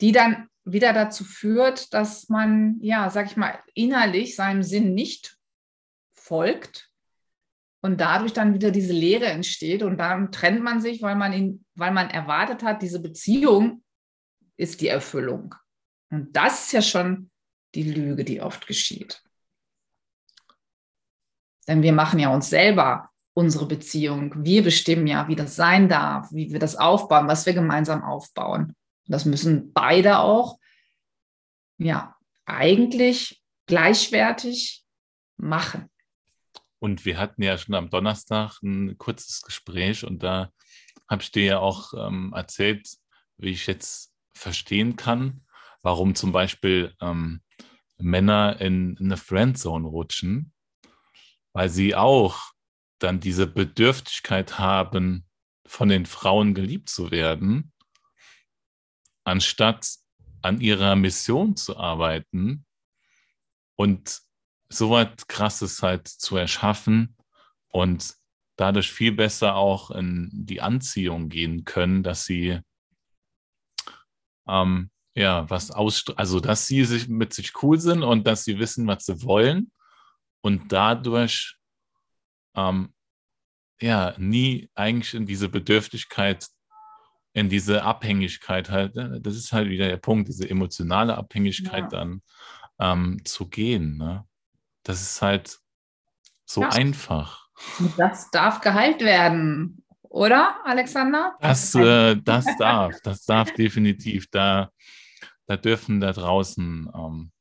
die 0.03 0.13
dann 0.13 0.49
wieder 0.65 0.93
dazu 0.93 1.25
führt, 1.25 1.95
dass 1.95 2.29
man, 2.29 2.77
ja, 2.81 3.09
sag 3.09 3.27
ich 3.27 3.37
mal, 3.37 3.59
innerlich 3.75 4.37
seinem 4.37 4.63
Sinn 4.63 4.95
nicht 4.95 5.39
folgt 6.13 6.91
und 7.81 8.01
dadurch 8.01 8.33
dann 8.33 8.55
wieder 8.55 8.71
diese 8.71 8.93
Leere 8.93 9.27
entsteht 9.27 9.83
und 9.83 9.99
dann 9.99 10.31
trennt 10.31 10.63
man 10.63 10.81
sich, 10.81 11.03
weil 11.03 11.17
man 11.17 11.33
ihn, 11.33 11.65
weil 11.75 11.93
man 11.93 12.11
erwartet 12.11 12.63
hat, 12.63 12.83
diese 12.83 13.01
Beziehung 13.01 13.83
ist 14.57 14.81
die 14.81 14.89
Erfüllung. 14.89 15.55
Und 16.11 16.37
das 16.37 16.67
ist 16.67 16.73
ja 16.73 16.83
schon 16.83 17.31
die 17.75 17.85
Lüge, 17.85 18.25
die 18.25 18.41
oft 18.41 18.67
geschieht. 18.67 19.23
Denn 21.69 21.83
wir 21.83 21.93
machen 21.93 22.19
ja 22.19 22.33
uns 22.33 22.51
selber 22.51 23.11
unsere 23.35 23.67
Beziehung. 23.67 24.45
Wir 24.45 24.63
bestimmen 24.63 25.07
ja, 25.07 25.27
wie 25.29 25.37
das 25.37 25.57
sein 25.57 25.89
darf, 25.89 26.31
wie 26.33 26.53
wir 26.53 26.59
das 26.59 26.77
aufbauen, 26.77 27.29
was 27.29 27.47
wir 27.47 27.55
gemeinsam 27.55 28.03
aufbauen. 28.03 28.75
Das 29.07 29.25
müssen 29.25 29.73
beide 29.73 30.19
auch, 30.19 30.59
ja, 31.79 32.17
eigentlich 32.45 33.43
gleichwertig 33.67 34.85
machen. 35.37 35.91
Und 36.79 37.05
wir 37.05 37.19
hatten 37.19 37.43
ja 37.43 37.57
schon 37.59 37.75
am 37.75 37.91
Donnerstag 37.91 38.61
ein 38.63 38.99
kurzes 38.99 39.43
Gespräch 39.43 40.05
und 40.05 40.23
da 40.23 40.51
habe 41.09 41.23
ich 41.23 41.31
dir 41.31 41.45
ja 41.45 41.59
auch 41.59 41.93
ähm, 41.95 42.33
erzählt, 42.35 42.89
wie 43.37 43.51
ich 43.51 43.67
jetzt 43.67 44.13
verstehen 44.35 44.97
kann, 44.97 45.45
warum 45.83 46.15
zum 46.15 46.33
Beispiel 46.33 46.95
ähm, 47.01 47.43
Männer 47.99 48.61
in, 48.61 48.97
in 48.97 49.07
eine 49.07 49.17
Friendzone 49.17 49.87
rutschen, 49.87 50.53
weil 51.53 51.69
sie 51.69 51.95
auch 51.95 52.53
dann 52.99 53.21
diese 53.21 53.47
Bedürftigkeit 53.47 54.59
haben, 54.59 55.27
von 55.67 55.89
den 55.89 56.07
Frauen 56.07 56.55
geliebt 56.55 56.89
zu 56.89 57.11
werden 57.11 57.72
anstatt 59.25 59.89
an 60.43 60.61
ihrer 60.61 60.97
Mission 60.97 61.57
zu 61.57 61.77
arbeiten 61.77 62.65
und 63.77 64.21
so 64.69 64.91
was 64.91 65.27
Krasses 65.29 65.83
halt 65.83 66.09
zu 66.09 66.37
erschaffen 66.37 67.17
und 67.69 68.15
dadurch 68.57 68.91
viel 68.91 69.13
besser 69.13 69.55
auch 69.55 69.91
in 69.91 70.31
die 70.33 70.61
Anziehung 70.61 71.29
gehen 71.29 71.65
können, 71.65 72.03
dass 72.03 72.25
sie 72.25 72.61
ähm, 74.49 74.91
ja 75.15 75.49
was 75.51 75.71
aus, 75.71 76.05
also 76.17 76.41
dass 76.41 76.67
sie 76.67 76.85
sich 76.85 77.09
mit 77.09 77.33
sich 77.35 77.53
cool 77.63 77.79
sind 77.79 78.03
und 78.03 78.27
dass 78.27 78.45
sie 78.45 78.59
wissen, 78.59 78.87
was 78.87 79.05
sie 79.05 79.23
wollen 79.23 79.71
und 80.41 80.73
dadurch 80.73 81.57
ähm, 82.55 82.95
ja 83.81 84.15
nie 84.19 84.71
eigentlich 84.75 85.15
in 85.15 85.27
diese 85.27 85.49
Bedürftigkeit, 85.49 86.47
in 87.33 87.49
diese 87.49 87.83
Abhängigkeit 87.83 88.71
halt, 88.71 88.95
ne? 88.95 89.21
das 89.23 89.37
ist 89.37 89.53
halt 89.53 89.69
wieder 89.69 89.89
der 89.89 89.97
Punkt, 89.97 90.29
diese 90.29 90.49
emotionale 90.49 91.17
Abhängigkeit 91.17 91.85
ja. 91.85 91.89
dann 91.89 92.23
ähm, 92.79 93.25
zu 93.25 93.49
gehen. 93.49 93.97
Ne? 93.97 94.27
Das 94.83 95.01
ist 95.01 95.23
halt 95.23 95.59
so 96.45 96.63
ja. 96.63 96.69
einfach. 96.71 97.49
Das 97.97 98.31
darf 98.31 98.61
geheilt 98.61 99.01
werden, 99.01 99.83
oder, 100.13 100.61
Alexander? 100.65 101.39
Das, 101.41 101.75
äh, 101.75 102.17
das 102.17 102.45
darf, 102.59 103.01
das 103.03 103.25
darf 103.25 103.51
definitiv. 103.55 104.29
Da, 104.31 104.71
da 105.47 105.57
dürfen 105.57 106.01
da 106.01 106.13
draußen 106.13 106.91
ähm, 106.95 107.33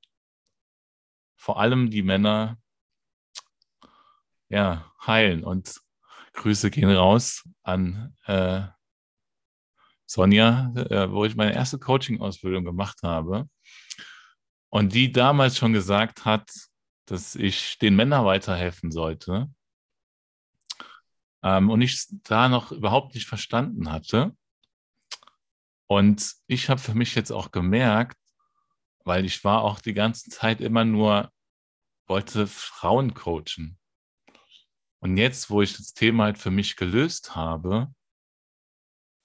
vor 1.35 1.59
allem 1.59 1.89
die 1.89 2.01
Männer 2.01 2.57
ja, 4.47 4.89
heilen. 5.05 5.43
Und 5.43 5.81
Grüße 6.31 6.71
gehen 6.71 6.89
raus 6.89 7.43
an 7.63 8.15
äh, 8.25 8.61
Sonja, 10.11 10.73
äh, 10.75 11.09
wo 11.09 11.23
ich 11.23 11.37
meine 11.37 11.53
erste 11.53 11.79
Coaching-Ausbildung 11.79 12.65
gemacht 12.65 13.01
habe. 13.01 13.49
Und 14.69 14.93
die 14.93 15.09
damals 15.09 15.57
schon 15.57 15.71
gesagt 15.71 16.25
hat, 16.25 16.51
dass 17.05 17.35
ich 17.35 17.77
den 17.77 17.95
Männern 17.95 18.25
weiterhelfen 18.25 18.91
sollte. 18.91 19.49
Ähm, 21.43 21.69
und 21.69 21.81
ich 21.81 22.07
da 22.23 22.49
noch 22.49 22.73
überhaupt 22.73 23.15
nicht 23.15 23.25
verstanden 23.25 23.89
hatte. 23.89 24.35
Und 25.87 26.33
ich 26.47 26.69
habe 26.69 26.81
für 26.81 26.93
mich 26.93 27.15
jetzt 27.15 27.31
auch 27.31 27.51
gemerkt, 27.51 28.17
weil 29.05 29.23
ich 29.23 29.45
war 29.45 29.61
auch 29.61 29.79
die 29.79 29.93
ganze 29.93 30.29
Zeit 30.29 30.59
immer 30.59 30.83
nur, 30.83 31.31
wollte 32.07 32.47
Frauen 32.47 33.13
coachen. 33.13 33.77
Und 34.99 35.15
jetzt, 35.15 35.49
wo 35.49 35.61
ich 35.61 35.77
das 35.77 35.93
Thema 35.93 36.25
halt 36.25 36.37
für 36.37 36.51
mich 36.51 36.75
gelöst 36.75 37.33
habe, 37.33 37.93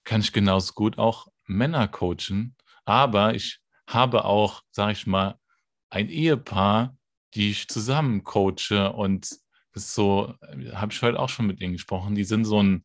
kann 0.07 0.21
ich 0.21 0.31
genauso 0.31 0.73
gut 0.73 0.97
auch 0.97 1.27
Männer 1.45 1.87
coachen. 1.87 2.55
Aber 2.85 3.35
ich 3.35 3.59
habe 3.87 4.25
auch, 4.25 4.63
sage 4.71 4.93
ich 4.93 5.05
mal, 5.05 5.37
ein 5.89 6.09
Ehepaar, 6.09 6.97
die 7.35 7.51
ich 7.51 7.67
zusammen 7.67 8.23
coache 8.23 8.93
und 8.93 9.29
das 9.73 9.93
so, 9.93 10.33
habe 10.73 10.93
ich 10.93 11.01
heute 11.01 11.19
auch 11.19 11.29
schon 11.29 11.45
mit 11.45 11.59
ihnen 11.61 11.73
gesprochen, 11.73 12.15
die 12.15 12.23
sind 12.23 12.45
so 12.45 12.63
ein, 12.63 12.83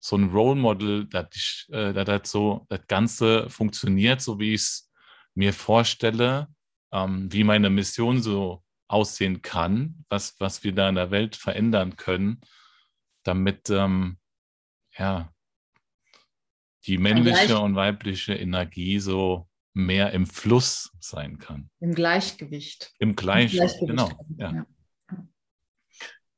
so 0.00 0.16
ein 0.16 0.30
Role 0.30 0.60
Model, 0.60 1.06
dass 1.06 1.28
ich, 1.34 1.66
äh, 1.70 1.92
das 1.92 2.30
so, 2.30 2.66
das 2.68 2.86
Ganze 2.88 3.48
funktioniert, 3.48 4.20
so 4.20 4.38
wie 4.38 4.54
ich 4.54 4.62
es 4.62 4.92
mir 5.34 5.52
vorstelle, 5.52 6.48
ähm, 6.92 7.32
wie 7.32 7.44
meine 7.44 7.70
Mission 7.70 8.20
so 8.20 8.62
aussehen 8.88 9.42
kann, 9.42 10.04
was, 10.08 10.34
was 10.40 10.64
wir 10.64 10.74
da 10.74 10.88
in 10.88 10.96
der 10.96 11.10
Welt 11.10 11.36
verändern 11.36 11.96
können, 11.96 12.40
damit 13.22 13.70
ähm, 13.70 14.18
ja, 14.98 15.33
die 16.86 16.98
männliche 16.98 17.58
und 17.58 17.74
weibliche 17.76 18.34
Energie 18.34 18.98
so 18.98 19.48
mehr 19.72 20.12
im 20.12 20.26
Fluss 20.26 20.92
sein 21.00 21.38
kann. 21.38 21.70
Im 21.80 21.94
Gleichgewicht. 21.94 22.92
Im, 22.98 23.16
Gleich 23.16 23.52
Im 23.52 23.58
Gleichgewicht. 23.58 23.88
Genau. 23.88 24.10
Ja. 24.36 24.52
ja. 24.52 24.66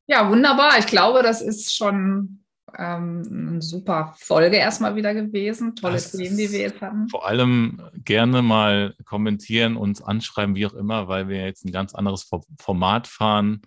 ja, 0.06 0.30
wunderbar. 0.30 0.78
Ich 0.78 0.86
glaube, 0.86 1.22
das 1.22 1.42
ist 1.42 1.74
schon 1.74 2.44
ähm, 2.78 3.22
eine 3.30 3.62
super 3.62 4.14
Folge 4.18 4.56
erstmal 4.56 4.96
wieder 4.96 5.14
gewesen. 5.14 5.76
Tolle 5.76 5.94
das 5.94 6.12
Themen, 6.12 6.36
die 6.36 6.50
wir 6.50 6.60
jetzt 6.60 6.80
hatten. 6.80 7.08
Vor 7.08 7.26
allem 7.26 7.80
gerne 8.04 8.42
mal 8.42 8.94
kommentieren, 9.04 9.76
uns 9.76 10.02
anschreiben, 10.02 10.54
wie 10.54 10.66
auch 10.66 10.74
immer, 10.74 11.08
weil 11.08 11.28
wir 11.28 11.44
jetzt 11.44 11.64
ein 11.64 11.72
ganz 11.72 11.94
anderes 11.94 12.28
Format 12.58 13.06
fahren 13.06 13.62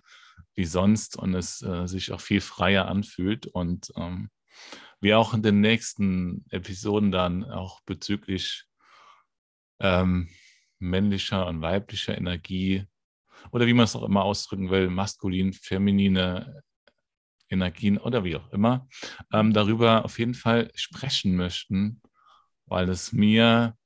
wie 0.54 0.64
sonst 0.64 1.16
und 1.16 1.34
es 1.34 1.62
äh, 1.62 1.86
sich 1.86 2.12
auch 2.12 2.20
viel 2.20 2.40
freier 2.40 2.88
anfühlt. 2.88 3.46
Und 3.46 3.92
ähm, 3.96 4.30
wir 5.00 5.18
auch 5.18 5.34
in 5.34 5.42
den 5.42 5.60
nächsten 5.60 6.44
Episoden 6.50 7.10
dann 7.10 7.44
auch 7.44 7.80
bezüglich 7.82 8.64
ähm, 9.80 10.28
männlicher 10.78 11.46
und 11.46 11.62
weiblicher 11.62 12.16
Energie 12.16 12.86
oder 13.50 13.66
wie 13.66 13.72
man 13.72 13.84
es 13.84 13.96
auch 13.96 14.02
immer 14.02 14.24
ausdrücken 14.24 14.70
will, 14.70 14.90
maskulin, 14.90 15.52
feminine 15.52 16.62
Energien 17.48 17.98
oder 17.98 18.24
wie 18.24 18.36
auch 18.36 18.52
immer, 18.52 18.88
ähm, 19.32 19.52
darüber 19.52 20.04
auf 20.04 20.18
jeden 20.18 20.34
Fall 20.34 20.70
sprechen 20.74 21.34
möchten, 21.34 22.00
weil 22.66 22.88
es 22.88 23.12
mir 23.12 23.76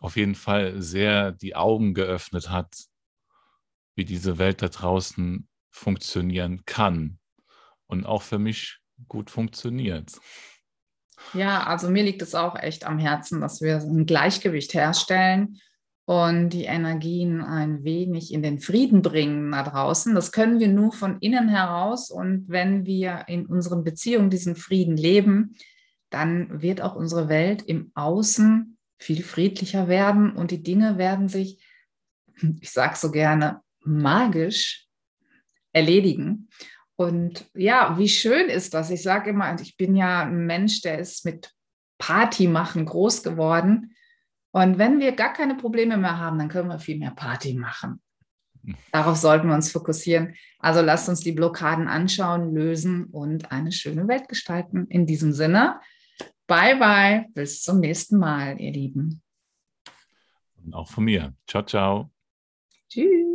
auf 0.00 0.16
jeden 0.16 0.34
Fall 0.34 0.80
sehr 0.82 1.32
die 1.32 1.56
Augen 1.56 1.94
geöffnet 1.94 2.50
hat, 2.50 2.76
wie 3.96 4.04
diese 4.04 4.38
Welt 4.38 4.62
da 4.62 4.68
draußen 4.68 5.48
funktionieren 5.70 6.64
kann. 6.66 7.18
Und 7.86 8.06
auch 8.06 8.22
für 8.22 8.38
mich 8.38 8.80
gut 9.08 9.30
funktioniert. 9.30 10.12
Ja, 11.32 11.64
also 11.64 11.88
mir 11.88 12.02
liegt 12.02 12.22
es 12.22 12.34
auch 12.34 12.56
echt 12.56 12.84
am 12.86 12.98
Herzen, 12.98 13.40
dass 13.40 13.60
wir 13.60 13.76
ein 13.78 14.06
Gleichgewicht 14.06 14.74
herstellen 14.74 15.58
und 16.06 16.50
die 16.50 16.64
Energien 16.64 17.40
ein 17.40 17.82
wenig 17.82 18.32
in 18.32 18.42
den 18.42 18.58
Frieden 18.58 19.00
bringen 19.00 19.50
da 19.50 19.62
draußen. 19.62 20.14
Das 20.14 20.32
können 20.32 20.60
wir 20.60 20.68
nur 20.68 20.92
von 20.92 21.18
innen 21.20 21.48
heraus. 21.48 22.10
Und 22.10 22.44
wenn 22.48 22.84
wir 22.84 23.24
in 23.28 23.46
unseren 23.46 23.84
Beziehungen 23.84 24.28
diesen 24.28 24.54
Frieden 24.54 24.96
leben, 24.96 25.56
dann 26.10 26.60
wird 26.62 26.80
auch 26.80 26.94
unsere 26.94 27.28
Welt 27.28 27.62
im 27.62 27.90
Außen 27.94 28.76
viel 28.98 29.22
friedlicher 29.22 29.88
werden 29.88 30.34
und 30.36 30.50
die 30.50 30.62
Dinge 30.62 30.98
werden 30.98 31.28
sich, 31.28 31.62
ich 32.60 32.70
sage 32.70 32.96
so 32.96 33.10
gerne, 33.10 33.60
magisch 33.80 34.86
erledigen. 35.72 36.48
Und 36.96 37.46
ja, 37.54 37.96
wie 37.98 38.08
schön 38.08 38.48
ist 38.48 38.74
das? 38.74 38.90
Ich 38.90 39.02
sage 39.02 39.30
immer, 39.30 39.54
ich 39.60 39.76
bin 39.76 39.96
ja 39.96 40.22
ein 40.22 40.46
Mensch, 40.46 40.80
der 40.82 40.98
ist 40.98 41.24
mit 41.24 41.52
Party 41.98 42.46
machen 42.46 42.84
groß 42.84 43.22
geworden. 43.22 43.94
Und 44.52 44.78
wenn 44.78 45.00
wir 45.00 45.12
gar 45.12 45.32
keine 45.32 45.56
Probleme 45.56 45.96
mehr 45.96 46.18
haben, 46.18 46.38
dann 46.38 46.48
können 46.48 46.68
wir 46.68 46.78
viel 46.78 46.98
mehr 46.98 47.10
Party 47.10 47.54
machen. 47.54 48.00
Darauf 48.92 49.16
sollten 49.16 49.48
wir 49.48 49.54
uns 49.54 49.72
fokussieren. 49.72 50.34
Also 50.58 50.80
lasst 50.80 51.08
uns 51.08 51.20
die 51.20 51.32
Blockaden 51.32 51.88
anschauen, 51.88 52.54
lösen 52.54 53.06
und 53.06 53.50
eine 53.50 53.72
schöne 53.72 54.06
Welt 54.08 54.28
gestalten. 54.28 54.86
In 54.88 55.06
diesem 55.06 55.32
Sinne, 55.32 55.80
bye 56.46 56.76
bye, 56.76 57.26
bis 57.34 57.62
zum 57.62 57.80
nächsten 57.80 58.18
Mal, 58.18 58.60
ihr 58.60 58.72
Lieben. 58.72 59.22
Und 60.64 60.74
auch 60.74 60.88
von 60.88 61.04
mir. 61.04 61.34
Ciao, 61.46 61.64
ciao. 61.64 62.10
Tschüss. 62.88 63.33